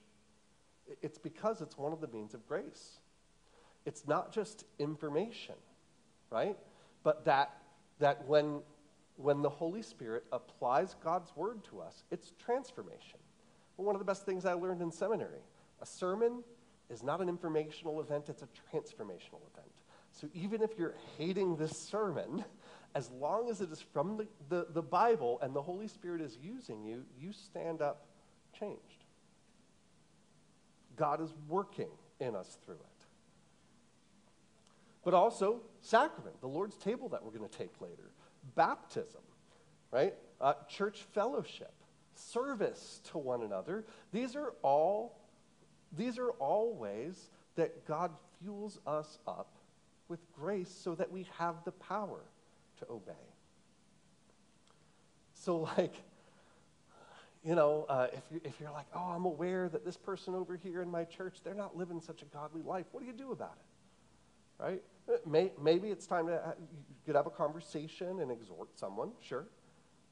It's 1.00 1.18
because 1.18 1.60
it's 1.60 1.78
one 1.78 1.92
of 1.92 2.00
the 2.00 2.08
means 2.08 2.34
of 2.34 2.46
grace. 2.46 2.98
It's 3.86 4.06
not 4.06 4.32
just 4.32 4.64
information, 4.78 5.54
right? 6.30 6.56
But 7.02 7.24
that, 7.24 7.56
that 7.98 8.26
when, 8.26 8.60
when 9.16 9.42
the 9.42 9.48
Holy 9.48 9.82
Spirit 9.82 10.24
applies 10.32 10.94
God's 11.02 11.34
word 11.34 11.64
to 11.64 11.80
us, 11.80 12.04
it's 12.10 12.32
transformation. 12.38 13.18
one 13.76 13.94
of 13.94 14.00
the 14.00 14.04
best 14.04 14.24
things 14.24 14.44
I 14.44 14.52
learned 14.52 14.82
in 14.82 14.92
seminary 14.92 15.40
a 15.80 15.86
sermon 15.86 16.44
is 16.92 17.02
not 17.02 17.20
an 17.20 17.28
informational 17.28 18.00
event, 18.00 18.28
it's 18.28 18.42
a 18.42 18.46
transformational 18.46 19.40
event. 19.52 19.72
So 20.12 20.28
even 20.34 20.62
if 20.62 20.78
you're 20.78 20.94
hating 21.16 21.56
this 21.56 21.76
sermon, 21.76 22.44
as 22.94 23.10
long 23.10 23.48
as 23.48 23.60
it 23.60 23.72
is 23.72 23.80
from 23.80 24.18
the, 24.18 24.26
the, 24.48 24.66
the, 24.72 24.82
Bible 24.82 25.38
and 25.40 25.54
the 25.54 25.62
Holy 25.62 25.88
Spirit 25.88 26.20
is 26.20 26.36
using 26.42 26.84
you, 26.84 27.04
you 27.18 27.32
stand 27.32 27.80
up 27.80 28.06
changed. 28.58 29.04
God 30.96 31.22
is 31.22 31.32
working 31.48 31.88
in 32.20 32.36
us 32.36 32.58
through 32.64 32.74
it. 32.74 33.06
But 35.04 35.14
also, 35.14 35.62
sacrament, 35.80 36.40
the 36.40 36.48
Lord's 36.48 36.76
table 36.76 37.08
that 37.08 37.24
we're 37.24 37.36
going 37.36 37.48
to 37.48 37.58
take 37.58 37.80
later, 37.80 38.10
baptism, 38.54 39.22
right? 39.90 40.14
Uh, 40.40 40.54
church 40.68 41.06
fellowship, 41.12 41.72
service 42.14 43.00
to 43.10 43.18
one 43.18 43.42
another. 43.42 43.84
These 44.12 44.36
are 44.36 44.52
all 44.62 45.21
these 45.96 46.18
are 46.18 46.30
all 46.32 46.74
ways 46.74 47.30
that 47.56 47.86
God 47.86 48.10
fuels 48.40 48.78
us 48.86 49.18
up 49.26 49.48
with 50.08 50.20
grace 50.32 50.70
so 50.70 50.94
that 50.94 51.10
we 51.10 51.26
have 51.38 51.56
the 51.64 51.72
power 51.72 52.20
to 52.78 52.86
obey. 52.90 53.12
So, 55.34 55.68
like, 55.78 55.94
you 57.44 57.54
know, 57.54 57.86
uh, 57.88 58.06
if, 58.12 58.22
you, 58.30 58.40
if 58.44 58.60
you're 58.60 58.70
like, 58.70 58.86
oh, 58.94 59.12
I'm 59.14 59.24
aware 59.24 59.68
that 59.68 59.84
this 59.84 59.96
person 59.96 60.34
over 60.34 60.56
here 60.56 60.82
in 60.82 60.90
my 60.90 61.04
church, 61.04 61.38
they're 61.44 61.54
not 61.54 61.76
living 61.76 62.00
such 62.00 62.22
a 62.22 62.26
godly 62.26 62.62
life, 62.62 62.86
what 62.92 63.00
do 63.00 63.06
you 63.06 63.12
do 63.12 63.32
about 63.32 63.56
it? 63.56 64.62
Right? 64.62 64.82
Uh, 65.08 65.16
may, 65.28 65.50
maybe 65.60 65.88
it's 65.88 66.06
time 66.06 66.28
to, 66.28 66.34
uh, 66.34 66.52
you 66.58 66.96
could 67.04 67.16
have 67.16 67.26
a 67.26 67.30
conversation 67.30 68.20
and 68.20 68.30
exhort 68.30 68.78
someone, 68.78 69.10
sure. 69.20 69.46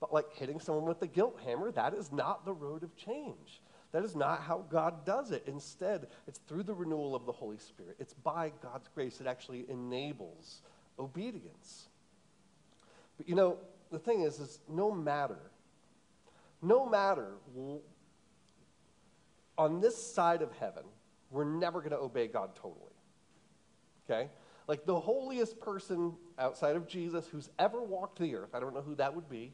But 0.00 0.12
like 0.12 0.34
hitting 0.34 0.58
someone 0.58 0.86
with 0.86 0.98
the 0.98 1.06
guilt 1.06 1.38
hammer, 1.44 1.70
that 1.72 1.94
is 1.94 2.10
not 2.10 2.44
the 2.44 2.52
road 2.52 2.82
of 2.82 2.96
change. 2.96 3.60
That 3.92 4.04
is 4.04 4.14
not 4.14 4.42
how 4.42 4.64
God 4.70 5.04
does 5.04 5.32
it. 5.32 5.44
Instead, 5.46 6.06
it's 6.28 6.38
through 6.46 6.62
the 6.62 6.74
renewal 6.74 7.14
of 7.14 7.26
the 7.26 7.32
Holy 7.32 7.58
Spirit. 7.58 7.96
It's 7.98 8.14
by 8.14 8.52
God's 8.62 8.88
grace. 8.94 9.20
It 9.20 9.26
actually 9.26 9.66
enables 9.68 10.62
obedience. 10.98 11.88
But 13.16 13.28
you 13.28 13.34
know, 13.34 13.58
the 13.90 13.98
thing 13.98 14.22
is, 14.22 14.38
is 14.38 14.60
no 14.68 14.92
matter, 14.92 15.40
no 16.62 16.88
matter 16.88 17.32
on 19.58 19.80
this 19.80 19.96
side 19.96 20.42
of 20.42 20.52
heaven, 20.52 20.84
we're 21.30 21.44
never 21.44 21.80
going 21.80 21.90
to 21.90 21.98
obey 21.98 22.28
God 22.28 22.54
totally. 22.54 22.94
Okay? 24.08 24.28
Like 24.68 24.86
the 24.86 25.00
holiest 25.00 25.58
person 25.58 26.14
outside 26.38 26.76
of 26.76 26.86
Jesus 26.86 27.26
who's 27.26 27.50
ever 27.58 27.82
walked 27.82 28.20
the 28.20 28.36
earth, 28.36 28.54
I 28.54 28.60
don't 28.60 28.72
know 28.72 28.82
who 28.82 28.94
that 28.96 29.16
would 29.16 29.28
be, 29.28 29.52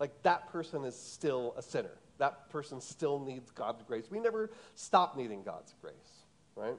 like 0.00 0.22
that 0.24 0.50
person 0.50 0.84
is 0.84 0.98
still 0.98 1.54
a 1.56 1.62
sinner 1.62 1.96
that 2.22 2.48
person 2.50 2.80
still 2.80 3.18
needs 3.18 3.50
God's 3.50 3.82
grace. 3.82 4.04
We 4.08 4.20
never 4.20 4.48
stop 4.76 5.16
needing 5.16 5.42
God's 5.42 5.74
grace, 5.82 6.22
right? 6.54 6.76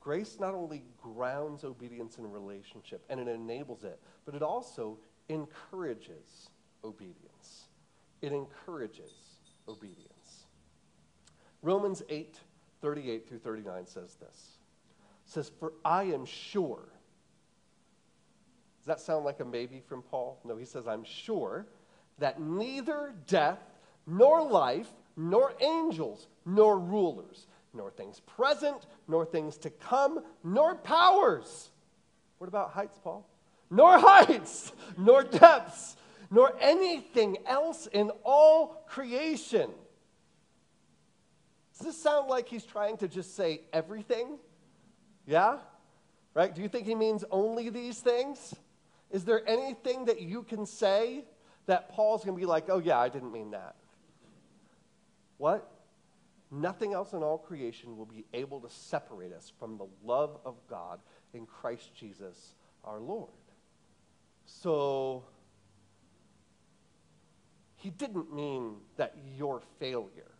Grace 0.00 0.38
not 0.40 0.54
only 0.54 0.82
grounds 1.02 1.64
obedience 1.64 2.16
in 2.16 2.30
relationship 2.30 3.04
and 3.10 3.20
it 3.20 3.28
enables 3.28 3.84
it, 3.84 4.00
but 4.24 4.34
it 4.34 4.42
also 4.42 4.96
encourages 5.28 6.48
obedience. 6.82 7.66
It 8.22 8.32
encourages 8.32 9.12
obedience. 9.68 10.46
Romans 11.60 12.02
8 12.08 12.38
38 12.80 13.28
through 13.28 13.38
39 13.40 13.86
says 13.86 14.14
this. 14.14 14.56
It 15.26 15.30
says, 15.30 15.50
For 15.60 15.74
I 15.84 16.04
am 16.04 16.24
sure. 16.24 16.88
Does 18.78 18.86
that 18.86 19.00
sound 19.00 19.26
like 19.26 19.40
a 19.40 19.44
maybe 19.44 19.82
from 19.86 20.00
Paul? 20.00 20.40
No, 20.42 20.56
he 20.56 20.64
says, 20.64 20.86
I'm 20.86 21.04
sure 21.04 21.66
that 22.18 22.40
neither 22.40 23.14
death, 23.26 23.58
nor 24.06 24.42
life, 24.42 24.88
nor 25.16 25.52
angels, 25.60 26.26
nor 26.44 26.78
rulers, 26.78 27.46
nor 27.74 27.90
things 27.90 28.20
present, 28.20 28.86
nor 29.06 29.24
things 29.24 29.56
to 29.58 29.70
come, 29.70 30.20
nor 30.42 30.74
powers. 30.76 31.70
What 32.38 32.48
about 32.48 32.70
heights, 32.70 32.98
Paul? 33.02 33.26
Nor 33.70 33.98
heights, 33.98 34.72
nor 34.96 35.24
depths, 35.24 35.96
nor 36.30 36.54
anything 36.60 37.38
else 37.46 37.86
in 37.86 38.10
all 38.24 38.84
creation. 38.86 39.70
Does 41.76 41.86
this 41.86 42.02
sound 42.02 42.28
like 42.28 42.48
he's 42.48 42.64
trying 42.64 42.96
to 42.98 43.08
just 43.08 43.36
say 43.36 43.60
everything? 43.72 44.38
Yeah? 45.26 45.58
Right? 46.34 46.54
Do 46.54 46.62
you 46.62 46.68
think 46.68 46.86
he 46.86 46.94
means 46.94 47.24
only 47.30 47.68
these 47.68 48.00
things? 48.00 48.54
Is 49.10 49.24
there 49.24 49.46
anything 49.48 50.06
that 50.06 50.20
you 50.20 50.42
can 50.42 50.66
say 50.66 51.24
that 51.68 51.90
Paul's 51.90 52.24
going 52.24 52.36
to 52.36 52.40
be 52.40 52.46
like, 52.46 52.64
oh, 52.68 52.78
yeah, 52.78 52.98
I 52.98 53.08
didn't 53.08 53.32
mean 53.32 53.52
that? 53.52 53.76
What? 55.36 55.70
Nothing 56.50 56.94
else 56.94 57.12
in 57.12 57.22
all 57.22 57.36
creation 57.36 57.96
will 57.96 58.06
be 58.06 58.24
able 58.32 58.60
to 58.60 58.70
separate 58.70 59.32
us 59.32 59.52
from 59.58 59.76
the 59.76 59.86
love 60.02 60.38
of 60.46 60.56
God 60.68 60.98
in 61.34 61.44
Christ 61.46 61.94
Jesus 61.94 62.54
our 62.84 62.98
Lord. 62.98 63.28
So, 64.46 65.24
he 67.76 67.90
didn't 67.90 68.34
mean 68.34 68.76
that 68.96 69.14
your 69.36 69.60
failure 69.78 70.32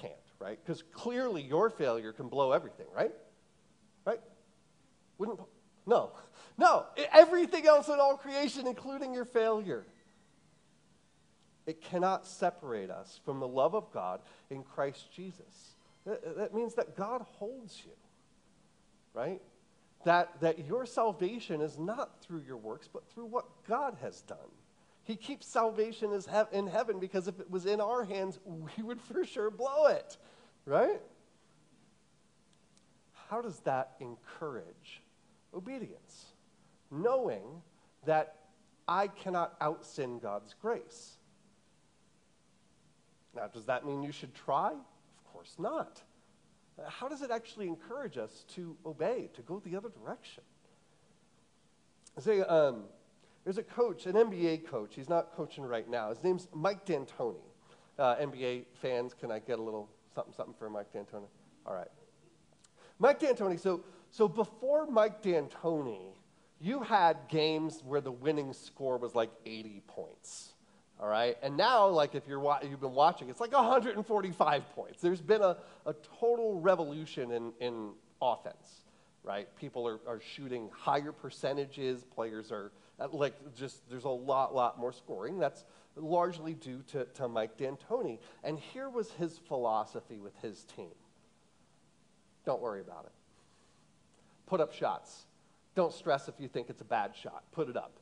can't, 0.00 0.12
right? 0.38 0.58
Because 0.64 0.84
clearly 0.92 1.42
your 1.42 1.68
failure 1.68 2.12
can 2.12 2.28
blow 2.28 2.52
everything, 2.52 2.86
right? 2.94 3.12
Right? 4.06 4.20
Wouldn't, 5.18 5.40
no. 5.84 6.12
No. 6.56 6.86
Everything 7.12 7.66
else 7.66 7.88
in 7.88 7.98
all 7.98 8.16
creation, 8.16 8.68
including 8.68 9.12
your 9.12 9.24
failure. 9.24 9.84
It 11.66 11.80
cannot 11.80 12.26
separate 12.26 12.90
us 12.90 13.20
from 13.24 13.40
the 13.40 13.48
love 13.48 13.74
of 13.74 13.90
God 13.92 14.20
in 14.50 14.62
Christ 14.62 15.12
Jesus. 15.14 15.76
That, 16.04 16.54
means 16.54 16.74
that 16.74 16.96
God 16.96 17.22
holds 17.38 17.82
you, 17.84 17.92
right? 19.14 19.40
That, 20.04 20.40
that 20.40 20.66
your 20.66 20.84
salvation 20.84 21.62
is 21.62 21.78
not 21.78 22.20
through 22.20 22.42
your 22.46 22.58
works, 22.58 22.88
but 22.92 23.08
through 23.08 23.26
what 23.26 23.46
God 23.66 23.96
has 24.02 24.20
done. 24.22 24.36
He 25.04 25.16
keeps 25.16 25.46
salvation 25.46 26.18
in 26.52 26.66
heaven 26.66 26.98
because 26.98 27.28
if 27.28 27.40
it 27.40 27.50
was 27.50 27.64
in 27.66 27.80
our 27.80 28.04
hands, 28.04 28.38
we 28.44 28.82
would 28.82 29.00
for 29.00 29.24
sure 29.24 29.50
blow 29.50 29.86
it, 29.86 30.18
right? 30.66 31.00
How 33.30 33.40
does 33.40 33.60
that 33.60 33.92
encourage 34.00 35.02
obedience? 35.54 36.26
Knowing 36.90 37.62
that 38.04 38.36
I 38.86 39.08
cannot 39.08 39.56
out 39.60 39.84
sin 39.84 40.18
God's 40.18 40.54
grace. 40.60 41.16
Now, 43.34 43.48
does 43.48 43.66
that 43.66 43.84
mean 43.84 44.02
you 44.02 44.12
should 44.12 44.34
try? 44.34 44.70
Of 44.70 45.32
course 45.32 45.54
not. 45.58 46.02
How 46.88 47.08
does 47.08 47.22
it 47.22 47.30
actually 47.30 47.68
encourage 47.68 48.18
us 48.18 48.44
to 48.54 48.76
obey, 48.84 49.30
to 49.34 49.42
go 49.42 49.60
the 49.64 49.76
other 49.76 49.90
direction? 49.90 50.42
Say, 52.18 52.40
um, 52.42 52.84
there's 53.44 53.58
a 53.58 53.62
coach, 53.62 54.06
an 54.06 54.14
NBA 54.14 54.66
coach. 54.66 54.94
He's 54.94 55.08
not 55.08 55.34
coaching 55.36 55.64
right 55.64 55.88
now. 55.88 56.08
His 56.10 56.22
name's 56.22 56.48
Mike 56.52 56.84
D'Antoni. 56.84 57.36
Uh, 57.98 58.16
NBA 58.16 58.64
fans, 58.80 59.14
can 59.14 59.30
I 59.30 59.38
get 59.38 59.58
a 59.58 59.62
little 59.62 59.88
something, 60.14 60.32
something 60.32 60.54
for 60.58 60.68
Mike 60.68 60.92
D'Antoni? 60.92 61.28
All 61.66 61.74
right. 61.74 61.90
Mike 62.98 63.20
D'Antoni. 63.20 63.58
So, 63.60 63.84
so 64.10 64.26
before 64.26 64.86
Mike 64.86 65.22
D'Antoni, 65.22 66.14
you 66.60 66.80
had 66.80 67.18
games 67.28 67.82
where 67.84 68.00
the 68.00 68.12
winning 68.12 68.52
score 68.52 68.96
was 68.96 69.14
like 69.14 69.30
80 69.44 69.82
points. 69.86 70.53
All 71.00 71.08
right. 71.08 71.36
And 71.42 71.56
now, 71.56 71.88
like 71.88 72.14
if 72.14 72.26
you're 72.28 72.40
wa- 72.40 72.60
you've 72.62 72.80
been 72.80 72.92
watching, 72.94 73.28
it's 73.28 73.40
like 73.40 73.52
145 73.52 74.70
points. 74.74 75.00
There's 75.00 75.20
been 75.20 75.42
a, 75.42 75.56
a 75.86 75.94
total 76.20 76.60
revolution 76.60 77.32
in, 77.32 77.52
in 77.60 77.90
offense, 78.22 78.84
right? 79.22 79.48
People 79.56 79.88
are, 79.88 79.98
are 80.06 80.20
shooting 80.20 80.70
higher 80.72 81.12
percentages. 81.12 82.04
Players 82.14 82.52
are 82.52 82.70
uh, 83.00 83.08
like 83.12 83.34
just 83.56 83.88
there's 83.90 84.04
a 84.04 84.08
lot, 84.08 84.54
lot 84.54 84.78
more 84.78 84.92
scoring. 84.92 85.38
That's 85.38 85.64
largely 85.96 86.54
due 86.54 86.82
to, 86.92 87.04
to 87.04 87.28
Mike 87.28 87.56
D'Antoni. 87.56 88.18
And 88.42 88.58
here 88.58 88.88
was 88.88 89.10
his 89.12 89.38
philosophy 89.48 90.18
with 90.18 90.36
his 90.42 90.64
team. 90.76 90.94
Don't 92.44 92.60
worry 92.60 92.80
about 92.80 93.04
it. 93.06 93.12
Put 94.46 94.60
up 94.60 94.72
shots. 94.72 95.26
Don't 95.74 95.92
stress 95.92 96.28
if 96.28 96.34
you 96.38 96.46
think 96.46 96.70
it's 96.70 96.80
a 96.80 96.84
bad 96.84 97.14
shot. 97.20 97.42
Put 97.52 97.68
it 97.68 97.76
up. 97.76 97.98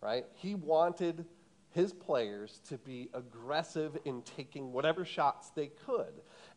Right? 0.00 0.24
He 0.34 0.54
wanted 0.54 1.24
his 1.72 1.92
players 1.92 2.60
to 2.68 2.78
be 2.78 3.08
aggressive 3.14 3.96
in 4.04 4.22
taking 4.22 4.72
whatever 4.72 5.04
shots 5.04 5.50
they 5.50 5.68
could. 5.86 6.12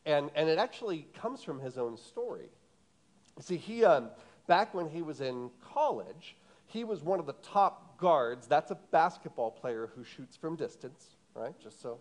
And, 0.05 0.31
and 0.35 0.49
it 0.49 0.57
actually 0.57 1.07
comes 1.13 1.43
from 1.43 1.59
his 1.59 1.77
own 1.77 1.97
story. 1.97 2.49
See, 3.39 3.57
he, 3.57 3.85
um, 3.85 4.09
back 4.47 4.73
when 4.73 4.89
he 4.89 5.01
was 5.01 5.21
in 5.21 5.49
college, 5.73 6.35
he 6.65 6.83
was 6.83 7.03
one 7.03 7.19
of 7.19 7.25
the 7.25 7.35
top 7.43 7.97
guards. 7.97 8.47
That's 8.47 8.71
a 8.71 8.77
basketball 8.91 9.51
player 9.51 9.89
who 9.95 10.03
shoots 10.03 10.35
from 10.35 10.55
distance, 10.55 11.15
right? 11.35 11.53
Just 11.61 11.81
so, 11.81 11.99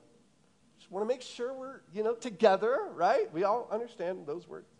just 0.78 0.90
want 0.90 1.06
to 1.06 1.08
make 1.08 1.22
sure 1.22 1.52
we're, 1.52 1.80
you 1.92 2.02
know, 2.02 2.14
together, 2.14 2.88
right? 2.94 3.32
We 3.32 3.44
all 3.44 3.68
understand 3.70 4.26
those 4.26 4.48
words. 4.48 4.71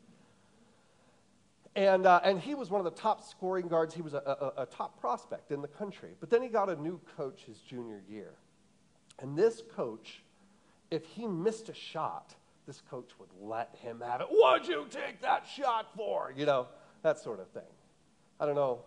And, 1.75 2.05
uh, 2.05 2.21
and 2.23 2.39
he 2.39 2.55
was 2.55 2.71
one 2.71 2.81
of 2.81 2.85
the 2.85 3.01
top 3.01 3.25
scoring 3.25 3.67
guards. 3.67 3.95
He 3.95 4.03
was 4.03 4.13
a, 4.13 4.53
a, 4.59 4.63
a 4.63 4.67
top 4.67 5.01
prospect 5.01 5.51
in 5.51 5.63
the 5.63 5.69
country. 5.69 6.11
But 6.21 6.29
then 6.29 6.43
he 6.43 6.49
got 6.49 6.69
a 6.69 6.77
new 6.77 7.01
coach 7.17 7.45
his 7.47 7.59
junior 7.59 8.03
year. 8.09 8.35
And 9.19 9.37
this 9.37 9.63
coach, 9.75 10.23
if 10.91 11.05
he 11.05 11.27
missed 11.27 11.69
a 11.69 11.75
shot, 11.75 12.35
this 12.67 12.83
coach 12.91 13.11
would 13.19 13.31
let 13.41 13.75
him 13.81 14.03
have 14.07 14.21
it. 14.21 14.27
What'd 14.29 14.69
you 14.69 14.87
take 14.91 15.23
that 15.23 15.47
shot 15.47 15.89
for? 15.97 16.33
You 16.37 16.45
know, 16.45 16.67
that 17.03 17.19
sort 17.19 17.41
of 17.41 17.49
thing. 17.49 17.63
I 18.39 18.47
don't 18.47 18.55
know, 18.55 18.81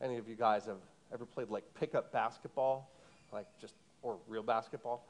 any 0.00 0.16
of 0.16 0.28
you 0.28 0.34
guys 0.34 0.66
have 0.66 0.80
ever 1.12 1.24
played 1.24 1.48
like 1.48 1.64
pickup 1.74 2.12
basketball, 2.12 2.90
like 3.32 3.46
just, 3.60 3.74
or 4.02 4.18
real 4.26 4.42
basketball? 4.42 5.06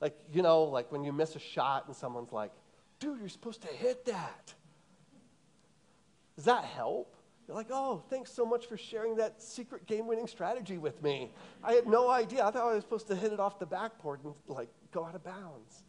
Like, 0.00 0.16
you 0.32 0.42
know, 0.42 0.64
like 0.64 0.92
when 0.92 1.02
you 1.02 1.12
miss 1.12 1.34
a 1.36 1.40
shot 1.40 1.86
and 1.86 1.96
someone's 1.96 2.32
like, 2.32 2.52
dude, 3.00 3.18
you're 3.18 3.28
supposed 3.28 3.62
to 3.62 3.68
hit 3.68 4.04
that. 4.06 4.54
Does 6.36 6.44
that 6.44 6.64
help? 6.64 7.16
You're 7.46 7.56
like, 7.56 7.68
oh, 7.70 8.02
thanks 8.10 8.32
so 8.32 8.44
much 8.44 8.66
for 8.66 8.76
sharing 8.76 9.16
that 9.16 9.40
secret 9.40 9.86
game 9.86 10.06
winning 10.06 10.26
strategy 10.26 10.78
with 10.78 11.02
me. 11.02 11.30
I 11.62 11.72
had 11.72 11.86
no 11.86 12.10
idea. 12.10 12.44
I 12.44 12.50
thought 12.50 12.70
I 12.70 12.74
was 12.74 12.82
supposed 12.82 13.06
to 13.08 13.16
hit 13.16 13.32
it 13.32 13.40
off 13.40 13.58
the 13.58 13.66
backboard 13.66 14.24
and 14.24 14.34
like 14.48 14.68
go 14.92 15.04
out 15.04 15.14
of 15.14 15.22
bounds. 15.22 15.84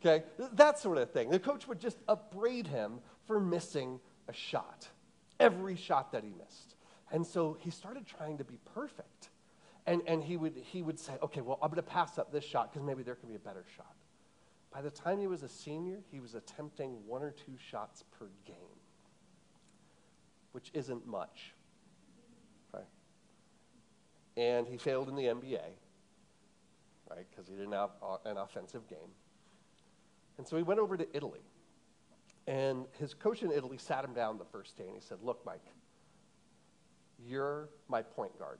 Okay? 0.00 0.24
That 0.54 0.78
sort 0.78 0.98
of 0.98 1.10
thing. 1.10 1.30
The 1.30 1.38
coach 1.38 1.66
would 1.66 1.80
just 1.80 1.98
upbraid 2.08 2.66
him 2.66 3.00
for 3.26 3.40
missing 3.40 4.00
a 4.28 4.32
shot, 4.32 4.88
every 5.40 5.76
shot 5.76 6.12
that 6.12 6.24
he 6.24 6.30
missed. 6.30 6.74
And 7.10 7.26
so 7.26 7.56
he 7.60 7.70
started 7.70 8.06
trying 8.06 8.38
to 8.38 8.44
be 8.44 8.58
perfect. 8.74 9.30
And, 9.86 10.02
and 10.06 10.22
he, 10.22 10.36
would, 10.36 10.56
he 10.56 10.82
would 10.82 10.98
say, 10.98 11.14
okay, 11.22 11.40
well, 11.40 11.58
I'm 11.62 11.70
going 11.70 11.76
to 11.76 11.82
pass 11.82 12.18
up 12.18 12.30
this 12.32 12.44
shot 12.44 12.72
because 12.72 12.86
maybe 12.86 13.02
there 13.02 13.14
can 13.14 13.28
be 13.28 13.34
a 13.34 13.40
better 13.40 13.64
shot. 13.76 13.94
By 14.72 14.82
the 14.82 14.90
time 14.90 15.18
he 15.18 15.26
was 15.26 15.42
a 15.42 15.48
senior, 15.48 16.00
he 16.10 16.20
was 16.20 16.34
attempting 16.34 16.98
one 17.06 17.22
or 17.22 17.30
two 17.30 17.54
shots 17.58 18.04
per 18.18 18.26
game 18.46 18.81
which 20.52 20.70
isn't 20.74 21.06
much. 21.06 21.52
Right? 22.72 22.84
And 24.36 24.66
he 24.66 24.76
failed 24.76 25.08
in 25.08 25.16
the 25.16 25.24
NBA, 25.24 25.60
right, 27.10 27.26
because 27.30 27.48
he 27.48 27.54
didn't 27.54 27.72
have 27.72 27.90
an 28.24 28.36
offensive 28.36 28.86
game. 28.88 29.10
And 30.38 30.46
so 30.46 30.56
he 30.56 30.62
went 30.62 30.80
over 30.80 30.96
to 30.96 31.06
Italy. 31.12 31.40
And 32.46 32.86
his 32.98 33.14
coach 33.14 33.42
in 33.42 33.52
Italy 33.52 33.78
sat 33.78 34.04
him 34.04 34.14
down 34.14 34.38
the 34.38 34.44
first 34.44 34.76
day 34.76 34.84
and 34.84 34.94
he 34.94 35.00
said, 35.00 35.18
Look, 35.22 35.44
Mike, 35.46 35.64
you're 37.24 37.68
my 37.88 38.02
point 38.02 38.36
guard, 38.38 38.58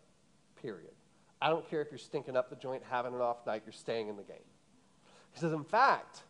period. 0.60 0.92
I 1.40 1.48
don't 1.48 1.68
care 1.68 1.82
if 1.82 1.88
you're 1.90 1.98
stinking 1.98 2.36
up 2.36 2.50
the 2.50 2.56
joint, 2.56 2.84
having 2.88 3.14
an 3.14 3.20
off 3.20 3.44
night, 3.44 3.62
you're 3.66 3.72
staying 3.72 4.08
in 4.08 4.16
the 4.16 4.22
game. 4.22 4.36
He 5.32 5.40
says, 5.40 5.52
In 5.52 5.64
fact, 5.64 6.22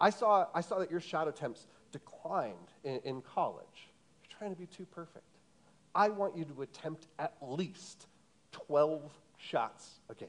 I 0.00 0.08
saw, 0.08 0.46
I 0.54 0.62
saw 0.62 0.78
that 0.78 0.90
your 0.90 1.00
shot 1.00 1.28
attempts 1.28 1.66
declined 1.92 2.72
in, 2.84 3.00
in 3.04 3.20
college 3.20 3.88
trying 4.38 4.50
to 4.50 4.56
be 4.56 4.66
too 4.66 4.86
perfect. 4.86 5.24
I 5.94 6.08
want 6.08 6.36
you 6.36 6.44
to 6.44 6.62
attempt 6.62 7.06
at 7.18 7.34
least 7.40 8.06
12 8.52 9.02
shots 9.38 10.00
a 10.10 10.14
game. 10.14 10.28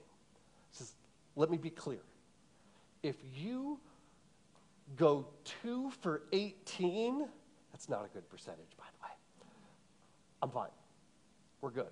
Says, 0.72 0.94
let 1.36 1.50
me 1.50 1.58
be 1.58 1.70
clear. 1.70 2.00
If 3.04 3.16
you 3.36 3.80
go 4.96 5.28
two 5.44 5.92
for 6.02 6.24
18, 6.32 7.28
that's 7.72 7.90
not 7.90 8.06
a 8.06 8.14
good 8.14 8.30
percentage, 8.30 8.78
by 8.78 8.86
the 8.98 9.04
way. 9.04 9.14
I'm 10.42 10.50
fine. 10.50 10.70
We're 11.62 11.72
good. 11.72 11.92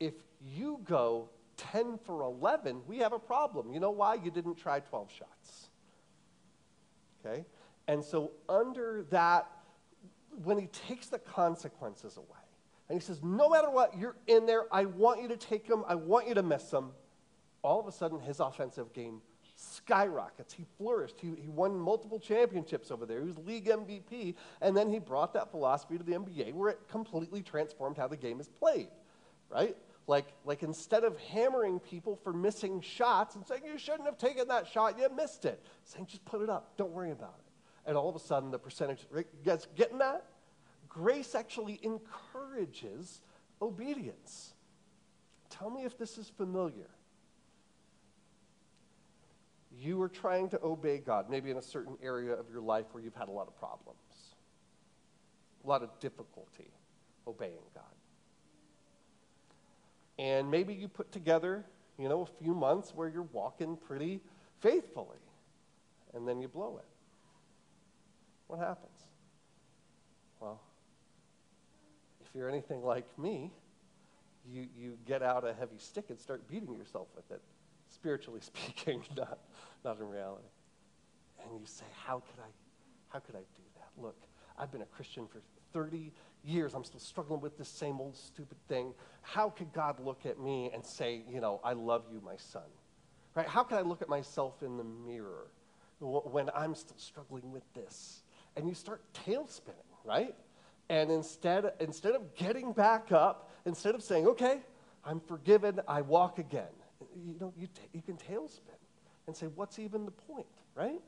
If 0.00 0.14
you 0.44 0.80
go 0.84 1.30
10 1.56 1.98
for 2.04 2.22
11, 2.22 2.82
we 2.86 2.98
have 2.98 3.12
a 3.12 3.18
problem. 3.18 3.72
You 3.72 3.80
know 3.80 3.90
why? 3.90 4.14
You 4.14 4.30
didn't 4.30 4.56
try 4.56 4.80
12 4.80 5.10
shots. 5.10 5.68
Okay? 7.24 7.44
And 7.88 8.04
so, 8.04 8.32
under 8.48 9.04
that, 9.10 9.48
when 10.44 10.58
he 10.58 10.66
takes 10.66 11.06
the 11.06 11.18
consequences 11.18 12.16
away, 12.16 12.26
and 12.88 13.00
he 13.00 13.04
says, 13.04 13.22
No 13.22 13.48
matter 13.48 13.70
what, 13.70 13.98
you're 13.98 14.16
in 14.26 14.46
there. 14.46 14.64
I 14.72 14.84
want 14.84 15.22
you 15.22 15.28
to 15.28 15.36
take 15.36 15.66
them. 15.66 15.84
I 15.86 15.94
want 15.94 16.28
you 16.28 16.34
to 16.34 16.42
miss 16.42 16.64
them. 16.70 16.92
All 17.62 17.80
of 17.80 17.86
a 17.86 17.92
sudden, 17.92 18.20
his 18.20 18.40
offensive 18.40 18.92
game 18.92 19.20
skyrockets. 19.56 20.52
He 20.52 20.64
flourished. 20.78 21.16
He, 21.20 21.28
he 21.40 21.48
won 21.48 21.76
multiple 21.76 22.20
championships 22.20 22.90
over 22.90 23.06
there. 23.06 23.20
He 23.20 23.26
was 23.26 23.38
league 23.38 23.66
MVP. 23.66 24.34
And 24.60 24.76
then 24.76 24.90
he 24.90 24.98
brought 24.98 25.32
that 25.34 25.50
philosophy 25.50 25.98
to 25.98 26.04
the 26.04 26.12
NBA 26.12 26.52
where 26.52 26.70
it 26.70 26.80
completely 26.88 27.42
transformed 27.42 27.96
how 27.96 28.06
the 28.06 28.16
game 28.16 28.38
is 28.38 28.48
played, 28.48 28.88
right? 29.50 29.76
Like, 30.06 30.26
like 30.44 30.62
instead 30.62 31.04
of 31.04 31.18
hammering 31.18 31.80
people 31.80 32.16
for 32.22 32.32
missing 32.32 32.80
shots 32.80 33.34
and 33.34 33.44
saying, 33.46 33.62
you 33.64 33.78
shouldn't 33.78 34.04
have 34.04 34.18
taken 34.18 34.46
that 34.48 34.68
shot, 34.68 34.98
you 34.98 35.08
missed 35.16 35.44
it, 35.44 35.60
saying, 35.84 36.06
just 36.06 36.24
put 36.24 36.42
it 36.42 36.50
up, 36.50 36.76
don't 36.76 36.92
worry 36.92 37.10
about 37.10 37.34
it. 37.38 37.45
And 37.86 37.96
all 37.96 38.08
of 38.08 38.16
a 38.16 38.20
sudden, 38.20 38.50
the 38.50 38.58
percentage, 38.58 39.06
right, 39.10 39.26
you 39.32 39.50
guys 39.50 39.66
getting 39.76 39.98
that? 39.98 40.24
Grace 40.88 41.34
actually 41.34 41.78
encourages 41.82 43.20
obedience. 43.62 44.54
Tell 45.50 45.70
me 45.70 45.84
if 45.84 45.96
this 45.96 46.18
is 46.18 46.28
familiar 46.28 46.88
you 49.78 50.00
are 50.02 50.08
trying 50.08 50.48
to 50.50 50.60
obey 50.62 50.98
God, 50.98 51.28
maybe 51.28 51.50
in 51.50 51.56
a 51.56 51.62
certain 51.62 51.96
area 52.02 52.32
of 52.32 52.50
your 52.50 52.60
life 52.60 52.86
where 52.92 53.02
you've 53.02 53.14
had 53.14 53.28
a 53.28 53.32
lot 53.32 53.46
of 53.46 53.56
problems, 53.58 53.98
a 55.64 55.68
lot 55.68 55.82
of 55.82 55.90
difficulty 56.00 56.70
obeying 57.26 57.52
God. 57.74 57.84
And 60.18 60.50
maybe 60.50 60.72
you 60.72 60.88
put 60.88 61.12
together, 61.12 61.64
you 61.98 62.08
know, 62.08 62.22
a 62.22 62.42
few 62.42 62.54
months 62.54 62.94
where 62.94 63.08
you're 63.08 63.28
walking 63.32 63.76
pretty 63.76 64.20
faithfully, 64.60 65.18
and 66.14 66.26
then 66.26 66.40
you 66.40 66.48
blow 66.48 66.78
it. 66.78 66.95
What 68.46 68.58
happens? 68.58 68.98
Well, 70.40 70.60
if 72.24 72.28
you're 72.34 72.48
anything 72.48 72.82
like 72.82 73.06
me, 73.18 73.52
you, 74.48 74.66
you 74.76 74.98
get 75.06 75.22
out 75.22 75.46
a 75.46 75.52
heavy 75.52 75.78
stick 75.78 76.06
and 76.10 76.20
start 76.20 76.46
beating 76.48 76.74
yourself 76.74 77.08
with 77.16 77.30
it 77.30 77.42
spiritually 77.88 78.40
speaking, 78.42 79.02
not, 79.16 79.38
not 79.84 79.98
in 79.98 80.08
reality. 80.08 80.48
And 81.42 81.60
you 81.60 81.66
say, 81.66 81.84
how 82.04 82.20
could 82.20 82.40
I, 82.40 82.48
how 83.08 83.18
could 83.18 83.34
I 83.34 83.40
do 83.56 83.62
that? 83.76 84.02
Look, 84.02 84.16
I've 84.58 84.72
been 84.72 84.82
a 84.82 84.86
Christian 84.86 85.26
for 85.26 85.40
30 85.72 86.12
years. 86.44 86.74
I'm 86.74 86.84
still 86.84 87.00
struggling 87.00 87.40
with 87.40 87.58
this 87.58 87.68
same 87.68 88.00
old 88.00 88.16
stupid 88.16 88.58
thing. 88.68 88.94
How 89.22 89.50
could 89.50 89.72
God 89.72 90.00
look 90.00 90.24
at 90.26 90.38
me 90.38 90.70
and 90.72 90.84
say, 90.84 91.22
you 91.28 91.40
know, 91.40 91.60
I 91.62 91.72
love 91.72 92.04
you, 92.10 92.20
my 92.24 92.36
son? 92.36 92.62
Right? 93.34 93.46
How 93.46 93.62
can 93.62 93.76
I 93.78 93.82
look 93.82 94.02
at 94.02 94.08
myself 94.08 94.62
in 94.62 94.76
the 94.76 94.84
mirror 94.84 95.48
when 96.00 96.50
I'm 96.54 96.74
still 96.74 96.96
struggling 96.98 97.52
with 97.52 97.64
this? 97.74 98.22
And 98.56 98.68
you 98.68 98.74
start 98.74 99.02
tail 99.12 99.46
spinning, 99.46 99.80
right? 100.04 100.34
And 100.88 101.10
instead, 101.10 101.72
instead 101.80 102.14
of 102.14 102.34
getting 102.34 102.72
back 102.72 103.12
up, 103.12 103.50
instead 103.64 103.94
of 103.94 104.02
saying, 104.02 104.26
okay, 104.28 104.60
I'm 105.04 105.20
forgiven, 105.20 105.80
I 105.86 106.00
walk 106.00 106.38
again 106.38 106.64
you 107.24 107.36
know, 107.40 107.52
you, 107.56 107.66
t- 107.66 107.88
you 107.92 108.02
can 108.02 108.16
tailspin 108.16 108.78
and 109.26 109.36
say, 109.36 109.46
what's 109.46 109.78
even 109.78 110.04
the 110.04 110.10
point, 110.10 110.46
right? 110.74 111.00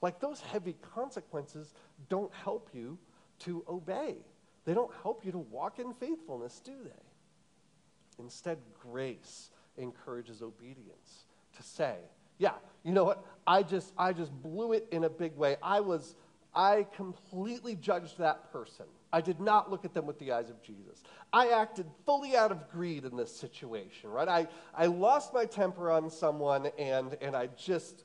Like 0.00 0.20
those 0.20 0.40
heavy 0.40 0.76
consequences 0.94 1.74
don't 2.08 2.32
help 2.32 2.70
you 2.72 2.98
to 3.40 3.64
obey. 3.68 4.16
They 4.64 4.74
don't 4.74 4.92
help 5.02 5.24
you 5.24 5.32
to 5.32 5.38
walk 5.38 5.78
in 5.78 5.92
faithfulness, 5.94 6.60
do 6.60 6.72
they? 6.84 8.22
Instead, 8.22 8.58
grace 8.80 9.50
encourages 9.76 10.42
obedience 10.42 11.24
to 11.56 11.62
say, 11.62 11.96
yeah, 12.42 12.54
you 12.82 12.92
know 12.92 13.04
what? 13.04 13.24
I 13.46 13.62
just 13.62 13.92
I 13.96 14.12
just 14.12 14.32
blew 14.42 14.72
it 14.72 14.88
in 14.90 15.04
a 15.04 15.08
big 15.08 15.36
way. 15.36 15.56
I 15.62 15.78
was 15.80 16.16
I 16.54 16.86
completely 16.96 17.76
judged 17.76 18.18
that 18.18 18.52
person. 18.52 18.86
I 19.12 19.20
did 19.20 19.40
not 19.40 19.70
look 19.70 19.84
at 19.84 19.94
them 19.94 20.06
with 20.06 20.18
the 20.18 20.32
eyes 20.32 20.50
of 20.50 20.60
Jesus. 20.62 21.02
I 21.32 21.48
acted 21.48 21.86
fully 22.04 22.36
out 22.36 22.50
of 22.50 22.70
greed 22.70 23.04
in 23.04 23.16
this 23.16 23.34
situation, 23.34 24.10
right? 24.10 24.28
I, 24.28 24.48
I 24.74 24.86
lost 24.86 25.32
my 25.32 25.44
temper 25.44 25.90
on 25.90 26.10
someone 26.10 26.70
and, 26.78 27.16
and 27.20 27.36
I 27.36 27.48
just, 27.56 28.04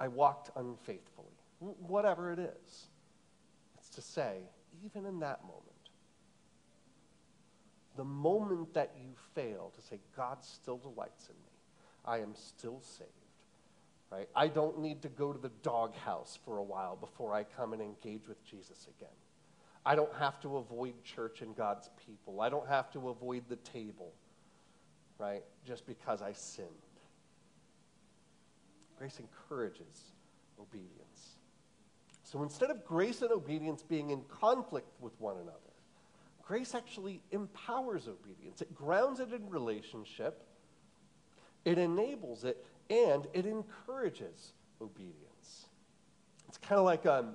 I 0.00 0.08
walked 0.08 0.50
unfaithfully. 0.56 1.26
Whatever 1.60 2.32
it 2.32 2.40
is. 2.40 2.86
It's 3.78 3.90
to 3.90 4.02
say, 4.02 4.38
even 4.84 5.06
in 5.06 5.20
that 5.20 5.42
moment, 5.42 5.62
the 7.96 8.04
moment 8.04 8.74
that 8.74 8.92
you 9.00 9.12
fail 9.34 9.72
to 9.74 9.82
say, 9.82 9.98
God 10.16 10.44
still 10.44 10.78
delights 10.78 11.28
in 11.28 11.36
me, 11.36 11.45
I 12.06 12.18
am 12.18 12.34
still 12.34 12.80
saved. 12.80 13.10
Right? 14.10 14.28
I 14.36 14.48
don't 14.48 14.78
need 14.78 15.02
to 15.02 15.08
go 15.08 15.32
to 15.32 15.38
the 15.38 15.50
doghouse 15.62 16.38
for 16.44 16.58
a 16.58 16.62
while 16.62 16.96
before 16.96 17.34
I 17.34 17.42
come 17.42 17.72
and 17.72 17.82
engage 17.82 18.28
with 18.28 18.44
Jesus 18.44 18.86
again. 18.96 19.08
I 19.84 19.94
don't 19.94 20.14
have 20.14 20.40
to 20.40 20.56
avoid 20.58 20.94
church 21.04 21.42
and 21.42 21.56
God's 21.56 21.90
people. 22.06 22.40
I 22.40 22.48
don't 22.48 22.68
have 22.68 22.90
to 22.92 23.08
avoid 23.08 23.44
the 23.48 23.56
table, 23.56 24.12
right? 25.18 25.42
Just 25.64 25.86
because 25.86 26.22
I 26.22 26.32
sinned. 26.32 26.68
Grace 28.98 29.20
encourages 29.20 30.12
obedience. 30.60 31.36
So 32.22 32.42
instead 32.42 32.70
of 32.70 32.84
grace 32.84 33.22
and 33.22 33.30
obedience 33.30 33.82
being 33.82 34.10
in 34.10 34.22
conflict 34.22 34.88
with 35.00 35.12
one 35.20 35.36
another, 35.36 35.58
grace 36.42 36.74
actually 36.74 37.22
empowers 37.30 38.08
obedience. 38.08 38.62
It 38.62 38.74
grounds 38.74 39.20
it 39.20 39.32
in 39.32 39.48
relationship, 39.48 40.44
it 41.66 41.78
enables 41.78 42.44
it, 42.44 42.64
and 42.88 43.26
it 43.34 43.44
encourages 43.44 44.52
obedience. 44.80 45.66
It's 46.48 46.56
kind 46.58 46.78
of 46.78 46.84
like 46.84 47.04
um, 47.04 47.32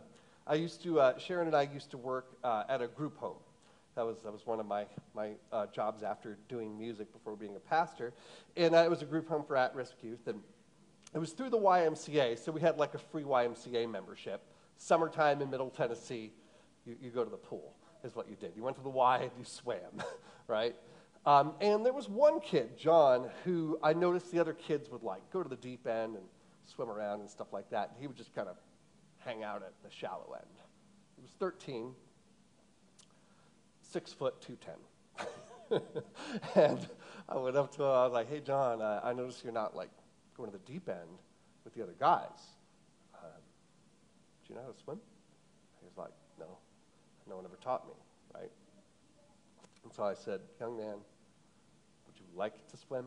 I 0.47 0.55
used 0.55 0.81
to, 0.83 1.01
uh, 1.01 1.17
Sharon 1.19 1.47
and 1.47 1.55
I 1.55 1.63
used 1.63 1.91
to 1.91 1.97
work 1.97 2.37
uh, 2.43 2.63
at 2.69 2.81
a 2.81 2.87
group 2.87 3.17
home. 3.17 3.37
That 3.95 4.05
was, 4.05 4.21
that 4.21 4.31
was 4.31 4.45
one 4.45 4.61
of 4.61 4.65
my, 4.65 4.85
my 5.13 5.31
uh, 5.51 5.65
jobs 5.67 6.01
after 6.01 6.37
doing 6.47 6.77
music 6.77 7.11
before 7.11 7.35
being 7.35 7.57
a 7.57 7.59
pastor. 7.59 8.13
And 8.55 8.73
it 8.73 8.89
was 8.89 9.01
a 9.01 9.05
group 9.05 9.27
home 9.27 9.43
for 9.45 9.57
at 9.57 9.75
risk 9.75 9.95
youth. 10.01 10.25
And 10.27 10.39
it 11.13 11.19
was 11.19 11.33
through 11.33 11.49
the 11.49 11.59
YMCA, 11.59 12.39
so 12.39 12.53
we 12.53 12.61
had 12.61 12.77
like 12.77 12.93
a 12.93 12.99
free 12.99 13.23
YMCA 13.23 13.91
membership. 13.91 14.41
Summertime 14.77 15.41
in 15.41 15.49
Middle 15.49 15.69
Tennessee, 15.69 16.31
you, 16.85 16.95
you 17.01 17.09
go 17.09 17.25
to 17.25 17.29
the 17.29 17.35
pool, 17.35 17.73
is 18.05 18.15
what 18.15 18.29
you 18.29 18.37
did. 18.37 18.53
You 18.55 18.63
went 18.63 18.77
to 18.77 18.83
the 18.83 18.89
Y 18.89 19.17
and 19.17 19.31
you 19.37 19.43
swam, 19.43 20.01
right? 20.47 20.73
Um, 21.25 21.53
and 21.61 21.85
there 21.85 21.93
was 21.93 22.09
one 22.09 22.39
kid, 22.39 22.77
John, 22.77 23.29
who 23.45 23.77
I 23.83 23.93
noticed 23.93 24.31
the 24.31 24.39
other 24.39 24.53
kids 24.53 24.89
would 24.89 25.03
like 25.03 25.21
go 25.31 25.43
to 25.43 25.49
the 25.49 25.55
deep 25.55 25.85
end 25.85 26.15
and 26.15 26.25
swim 26.65 26.89
around 26.89 27.19
and 27.19 27.29
stuff 27.29 27.53
like 27.53 27.69
that. 27.69 27.91
He 27.99 28.07
would 28.07 28.17
just 28.17 28.33
kind 28.33 28.47
of 28.47 28.55
hang 29.19 29.43
out 29.43 29.61
at 29.61 29.73
the 29.83 29.89
shallow 29.91 30.33
end. 30.35 30.45
He 31.15 31.21
was 31.21 31.31
13, 31.39 31.93
six 33.81 34.11
foot, 34.11 34.41
210. 34.41 35.81
and 36.55 36.87
I 37.29 37.37
went 37.37 37.55
up 37.55 37.75
to 37.75 37.83
him, 37.83 37.89
I 37.89 38.03
was 38.05 38.13
like, 38.13 38.29
hey, 38.29 38.39
John, 38.39 38.81
uh, 38.81 39.01
I 39.03 39.13
noticed 39.13 39.43
you're 39.43 39.53
not 39.53 39.75
like 39.75 39.89
going 40.35 40.51
to 40.51 40.57
the 40.57 40.71
deep 40.71 40.89
end 40.89 41.19
with 41.63 41.75
the 41.75 41.83
other 41.83 41.95
guys. 41.99 42.27
Um, 43.13 43.41
do 44.47 44.53
you 44.53 44.55
know 44.55 44.65
how 44.65 44.71
to 44.71 44.79
swim? 44.83 44.99
He 45.79 45.85
was 45.85 45.97
like, 45.97 46.13
no, 46.39 46.57
no 47.29 47.35
one 47.35 47.45
ever 47.45 47.57
taught 47.61 47.85
me, 47.87 47.93
right? 48.33 48.51
And 49.83 49.93
so 49.93 50.03
I 50.03 50.13
said, 50.13 50.41
young 50.59 50.77
man, 50.77 50.97
like 52.35 52.67
to 52.69 52.77
swim? 52.77 53.05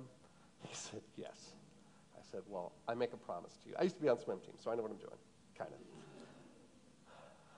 He 0.62 0.68
said, 0.74 1.02
yes. 1.16 1.50
I 2.16 2.20
said, 2.30 2.42
well, 2.48 2.72
I 2.88 2.94
make 2.94 3.12
a 3.12 3.16
promise 3.16 3.52
to 3.62 3.70
you. 3.70 3.74
I 3.78 3.82
used 3.82 3.96
to 3.96 4.02
be 4.02 4.08
on 4.08 4.18
swim 4.18 4.38
team, 4.40 4.54
so 4.62 4.70
I 4.70 4.74
know 4.74 4.82
what 4.82 4.90
I'm 4.90 4.98
doing, 4.98 5.18
kind 5.58 5.70
of. 5.70 5.78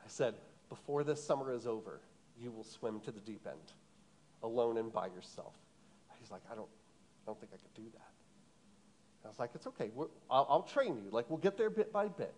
I 0.04 0.08
said, 0.08 0.34
before 0.68 1.04
this 1.04 1.22
summer 1.22 1.52
is 1.52 1.66
over, 1.66 2.00
you 2.40 2.50
will 2.50 2.64
swim 2.64 3.00
to 3.00 3.10
the 3.10 3.20
deep 3.20 3.46
end, 3.46 3.72
alone 4.42 4.78
and 4.78 4.92
by 4.92 5.06
yourself. 5.06 5.54
He's 6.20 6.30
like, 6.30 6.42
I 6.50 6.54
don't, 6.54 6.68
I 6.68 7.26
don't 7.26 7.38
think 7.38 7.52
I 7.52 7.56
could 7.56 7.74
do 7.74 7.88
that. 7.92 8.08
I 9.24 9.28
was 9.28 9.38
like, 9.38 9.50
it's 9.54 9.66
okay. 9.66 9.90
I'll, 10.30 10.46
I'll, 10.48 10.62
train 10.62 10.96
you. 10.96 11.10
Like, 11.10 11.28
we'll 11.28 11.38
get 11.38 11.56
there 11.56 11.70
bit 11.70 11.92
by 11.92 12.08
bit. 12.08 12.32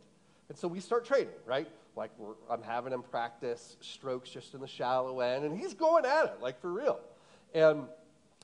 And 0.48 0.56
so 0.56 0.68
we 0.68 0.80
start 0.80 1.04
training, 1.04 1.28
right? 1.44 1.68
Like, 1.96 2.10
I'm 2.50 2.62
having 2.62 2.92
him 2.92 3.02
practice 3.02 3.76
strokes 3.80 4.30
just 4.30 4.54
in 4.54 4.60
the 4.60 4.66
shallow 4.66 5.20
end, 5.20 5.44
and 5.44 5.58
he's 5.58 5.74
going 5.74 6.06
at 6.06 6.24
it, 6.24 6.36
like, 6.40 6.60
for 6.60 6.72
real. 6.72 7.00
And, 7.54 7.84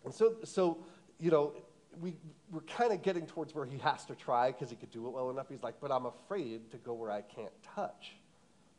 and 0.04 0.14
so, 0.14 0.36
so, 0.44 0.78
you 1.18 1.30
know, 1.30 1.52
we, 2.00 2.14
we're 2.50 2.60
kind 2.62 2.92
of 2.92 3.02
getting 3.02 3.26
towards 3.26 3.54
where 3.54 3.64
he 3.64 3.78
has 3.78 4.04
to 4.06 4.14
try 4.14 4.50
because 4.50 4.70
he 4.70 4.76
could 4.76 4.90
do 4.90 5.06
it 5.06 5.12
well 5.12 5.30
enough. 5.30 5.46
He's 5.48 5.62
like, 5.62 5.76
but 5.80 5.90
I'm 5.90 6.06
afraid 6.06 6.70
to 6.72 6.76
go 6.78 6.92
where 6.92 7.10
I 7.10 7.22
can't 7.22 7.52
touch. 7.74 8.16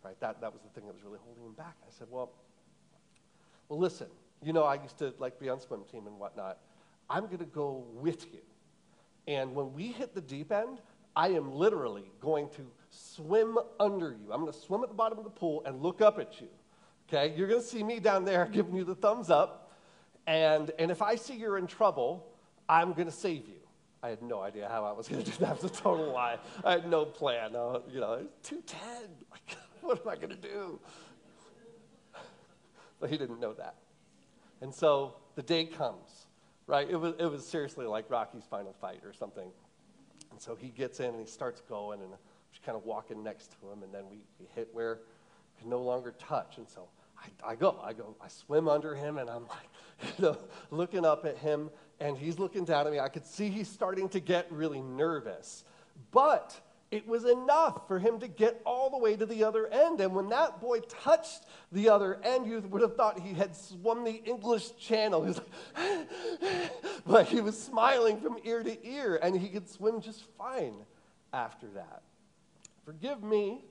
Right? 0.04 0.20
That, 0.20 0.42
that 0.42 0.54
was 0.54 0.62
the 0.62 0.70
thing 0.70 0.88
that 0.88 0.94
was 0.94 1.04
really 1.04 1.20
holding 1.24 1.44
him 1.44 1.54
back. 1.54 1.76
I 1.82 1.92
said, 1.98 2.08
well, 2.12 2.32
well, 3.70 3.80
listen, 3.80 4.08
you 4.44 4.54
know, 4.54 4.64
I 4.64 4.76
used 4.76 4.98
to 5.00 5.14
like 5.18 5.40
be 5.40 5.50
on 5.50 5.60
swim 5.60 5.84
team 5.92 6.08
and 6.08 6.20
whatnot. 6.20 6.60
I'm 7.10 7.26
going 7.26 7.40
to 7.40 7.46
go 7.46 7.86
with 7.94 8.32
you. 8.34 8.42
And 9.28 9.56
when 9.56 9.74
we 9.74 9.88
hit 9.88 10.14
the 10.14 10.22
deep 10.22 10.52
end, 10.52 10.80
I 11.16 11.30
am 11.30 11.54
literally 11.54 12.12
going 12.22 12.50
to 12.50 12.68
swim 12.90 13.58
under 13.80 14.10
you. 14.12 14.32
I'm 14.32 14.42
going 14.42 14.52
to 14.52 14.60
swim 14.60 14.84
at 14.84 14.90
the 14.90 14.96
bottom 14.96 15.18
of 15.18 15.24
the 15.24 15.30
pool 15.30 15.64
and 15.66 15.82
look 15.82 16.02
up 16.02 16.20
at 16.20 16.40
you. 16.42 16.48
Okay? 17.08 17.34
You're 17.36 17.48
going 17.48 17.62
to 17.62 17.66
see 17.66 17.84
me 17.84 18.00
down 18.00 18.26
there 18.26 18.46
giving 18.52 18.76
you 18.76 18.84
the 18.84 18.96
thumbs 18.96 19.30
up. 19.30 19.65
And, 20.28 20.72
and 20.80 20.92
if 20.92 21.02
I 21.02 21.16
see 21.16 21.36
you're 21.36 21.58
in 21.58 21.68
trouble, 21.68 22.26
I'm 22.68 22.94
going 22.94 23.08
to 23.08 23.14
save 23.14 23.48
you. 23.48 23.60
I 24.02 24.10
had 24.10 24.22
no 24.22 24.42
idea 24.42 24.68
how 24.70 24.86
I 24.86 24.92
was 24.92 25.08
going 25.08 25.24
to 25.24 25.32
do 25.32 25.38
that. 25.40 25.58
It 25.58 25.64
was 25.64 25.72
a 25.72 25.76
total 25.76 26.12
lie. 26.12 26.38
I 26.64 26.74
had 26.74 26.90
no 26.90 27.06
plan. 27.06 27.56
Uh, 27.56 27.80
you 27.92 28.00
know, 28.00 28.26
210. 28.44 28.80
Like, 29.32 29.58
what 29.82 30.02
am 30.02 30.10
I 30.10 30.16
going 30.16 30.30
to 30.30 30.36
do? 30.36 30.80
But 33.00 33.10
he 33.12 33.18
didn't 33.18 33.40
know 33.40 33.54
that. 33.54 33.76
And 34.62 34.74
so 34.74 35.16
the 35.36 35.44
day 35.44 35.66
comes, 35.66 36.26
right? 36.66 36.90
It 36.90 36.96
was, 36.96 37.14
it 37.20 37.26
was 37.26 37.46
seriously 37.46 37.86
like 37.86 38.10
Rocky's 38.10 38.46
final 38.50 38.74
fight 38.74 39.02
or 39.06 39.14
something. 39.14 39.48
And 40.32 40.42
so 40.42 40.56
he 40.56 40.70
gets 40.70 41.00
in 41.00 41.08
and 41.08 41.20
he 41.20 41.26
starts 41.26 41.62
going, 41.62 42.02
and 42.02 42.12
I'm 42.12 42.20
just 42.52 42.66
kind 42.66 42.76
of 42.76 42.84
walking 42.84 43.24
next 43.24 43.52
to 43.60 43.72
him, 43.72 43.84
and 43.84 43.94
then 43.94 44.04
we, 44.10 44.18
we 44.40 44.48
hit 44.56 44.70
where 44.74 44.96
we 44.96 45.62
can 45.62 45.70
no 45.70 45.82
longer 45.82 46.16
touch. 46.18 46.58
And 46.58 46.68
so 46.68 46.88
I, 47.18 47.52
I 47.52 47.56
go, 47.56 47.80
I 47.84 47.94
go, 47.94 48.16
I 48.22 48.28
swim 48.28 48.68
under 48.68 48.96
him, 48.96 49.18
and 49.18 49.30
I'm 49.30 49.48
like, 49.48 49.70
you 50.18 50.26
know, 50.26 50.38
looking 50.72 51.06
up 51.06 51.26
at 51.26 51.38
him, 51.38 51.70
and 52.00 52.18
he's 52.18 52.40
looking 52.40 52.66
down 52.66 52.88
at 52.88 52.94
me. 52.94 53.00
I 53.00 53.10
could 53.10 53.26
see 53.26 53.50
he's 53.50 53.70
starting 53.70 54.10
to 54.10 54.20
get 54.20 54.52
really 54.52 54.82
nervous. 54.82 55.64
But 56.12 56.60
it 56.92 57.08
was 57.08 57.26
enough 57.26 57.88
for 57.88 58.00
him 58.00 58.20
to 58.20 58.28
get 58.28 58.62
all 58.66 58.90
the 58.90 58.98
way 58.98 59.16
to 59.16 59.26
the 59.26 59.44
other 59.44 59.68
end. 59.68 60.02
And 60.02 60.14
when 60.14 60.30
that 60.30 60.62
boy 60.62 60.80
touched 60.82 61.46
the 61.72 61.90
other 61.90 62.20
end, 62.24 62.48
you 62.48 62.62
would 62.70 62.82
have 62.82 62.96
thought 62.96 63.20
he 63.20 63.34
had 63.34 63.56
swum 63.56 64.04
the 64.04 64.24
English 64.24 64.78
Channel. 64.78 65.22
Like, 65.76 66.72
but 67.06 67.28
he 67.28 67.42
was 67.42 67.62
smiling 67.62 68.20
from 68.22 68.38
ear 68.44 68.64
to 68.64 68.88
ear, 68.88 69.20
and 69.22 69.38
he 69.38 69.50
could 69.50 69.70
swim 69.70 70.00
just 70.02 70.24
fine 70.38 70.76
after 71.34 71.68
that. 71.76 72.04
Forgive 72.86 73.24
me 73.24 73.64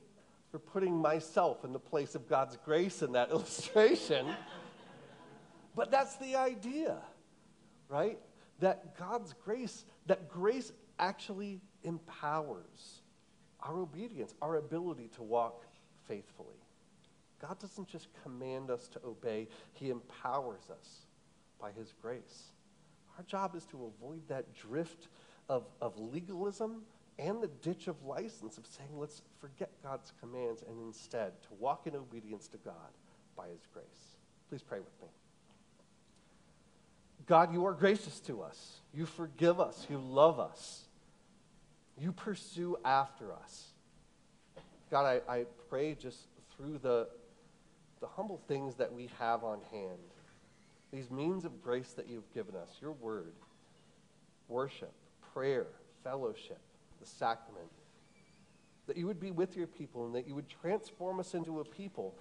for 0.55 0.59
putting 0.59 0.95
myself 0.95 1.65
in 1.65 1.73
the 1.73 1.79
place 1.79 2.15
of 2.15 2.29
God's 2.29 2.55
grace 2.63 3.01
in 3.01 3.11
that 3.11 3.29
illustration. 3.31 4.25
but 5.75 5.91
that's 5.91 6.15
the 6.15 6.37
idea, 6.37 6.95
right? 7.89 8.17
That 8.59 8.97
God's 8.97 9.33
grace, 9.43 9.83
that 10.05 10.29
grace 10.29 10.71
actually 10.97 11.59
empowers 11.83 13.01
our 13.59 13.77
obedience, 13.77 14.33
our 14.41 14.55
ability 14.55 15.09
to 15.15 15.23
walk 15.23 15.65
faithfully. 16.07 16.55
God 17.41 17.59
doesn't 17.59 17.89
just 17.89 18.07
command 18.23 18.71
us 18.71 18.87
to 18.93 19.01
obey, 19.05 19.49
He 19.73 19.89
empowers 19.89 20.69
us 20.71 21.01
by 21.59 21.73
His 21.73 21.93
grace. 22.01 22.53
Our 23.17 23.25
job 23.25 23.57
is 23.57 23.65
to 23.65 23.91
avoid 23.93 24.25
that 24.29 24.53
drift 24.55 25.09
of, 25.49 25.65
of 25.81 25.99
legalism 25.99 26.83
and 27.17 27.41
the 27.41 27.47
ditch 27.47 27.87
of 27.87 28.03
license 28.03 28.57
of 28.57 28.65
saying, 28.65 28.89
let's 28.93 29.21
forget 29.39 29.69
God's 29.83 30.11
commands 30.19 30.63
and 30.67 30.79
instead 30.85 31.41
to 31.43 31.49
walk 31.59 31.87
in 31.87 31.95
obedience 31.95 32.47
to 32.49 32.57
God 32.57 32.73
by 33.37 33.47
His 33.47 33.65
grace. 33.73 33.85
Please 34.49 34.61
pray 34.61 34.79
with 34.79 35.01
me. 35.01 35.07
God, 37.25 37.53
you 37.53 37.65
are 37.65 37.73
gracious 37.73 38.19
to 38.21 38.41
us. 38.41 38.79
You 38.93 39.05
forgive 39.05 39.59
us. 39.59 39.87
You 39.89 39.97
love 39.97 40.39
us. 40.39 40.83
You 41.97 42.11
pursue 42.11 42.77
after 42.83 43.33
us. 43.33 43.67
God, 44.91 45.21
I, 45.27 45.33
I 45.33 45.45
pray 45.69 45.95
just 45.95 46.19
through 46.55 46.79
the, 46.79 47.07
the 48.01 48.07
humble 48.07 48.41
things 48.47 48.75
that 48.75 48.93
we 48.93 49.09
have 49.17 49.43
on 49.43 49.59
hand, 49.71 49.97
these 50.91 51.09
means 51.09 51.45
of 51.45 51.63
grace 51.63 51.93
that 51.93 52.07
you've 52.07 52.31
given 52.33 52.55
us, 52.55 52.69
your 52.81 52.91
word, 52.91 53.33
worship, 54.47 54.93
prayer, 55.33 55.67
fellowship, 56.03 56.59
the 56.99 57.05
sacrament, 57.05 57.69
that 58.87 58.97
you 58.97 59.07
would 59.07 59.19
be 59.19 59.31
with 59.31 59.55
your 59.55 59.67
people 59.67 60.05
and 60.05 60.15
that 60.15 60.27
you 60.27 60.35
would 60.35 60.49
transform 60.49 61.19
us 61.19 61.33
into 61.33 61.59
a 61.59 61.65
people 61.65 62.15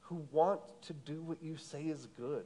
who 0.00 0.26
want 0.30 0.60
to 0.82 0.92
do 0.92 1.22
what 1.22 1.42
you 1.42 1.56
say 1.56 1.84
is 1.84 2.06
good, 2.18 2.44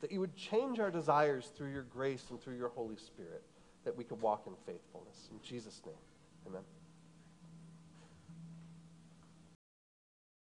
that 0.00 0.12
you 0.12 0.20
would 0.20 0.36
change 0.36 0.78
our 0.78 0.90
desires 0.90 1.50
through 1.56 1.72
your 1.72 1.82
grace 1.82 2.26
and 2.30 2.40
through 2.40 2.56
your 2.56 2.68
Holy 2.68 2.96
Spirit 2.96 3.42
that 3.84 3.96
we 3.96 4.04
could 4.04 4.20
walk 4.20 4.46
in 4.46 4.52
faithfulness. 4.66 5.28
In 5.32 5.40
Jesus' 5.42 5.80
name, 5.84 5.94
amen. 6.46 6.62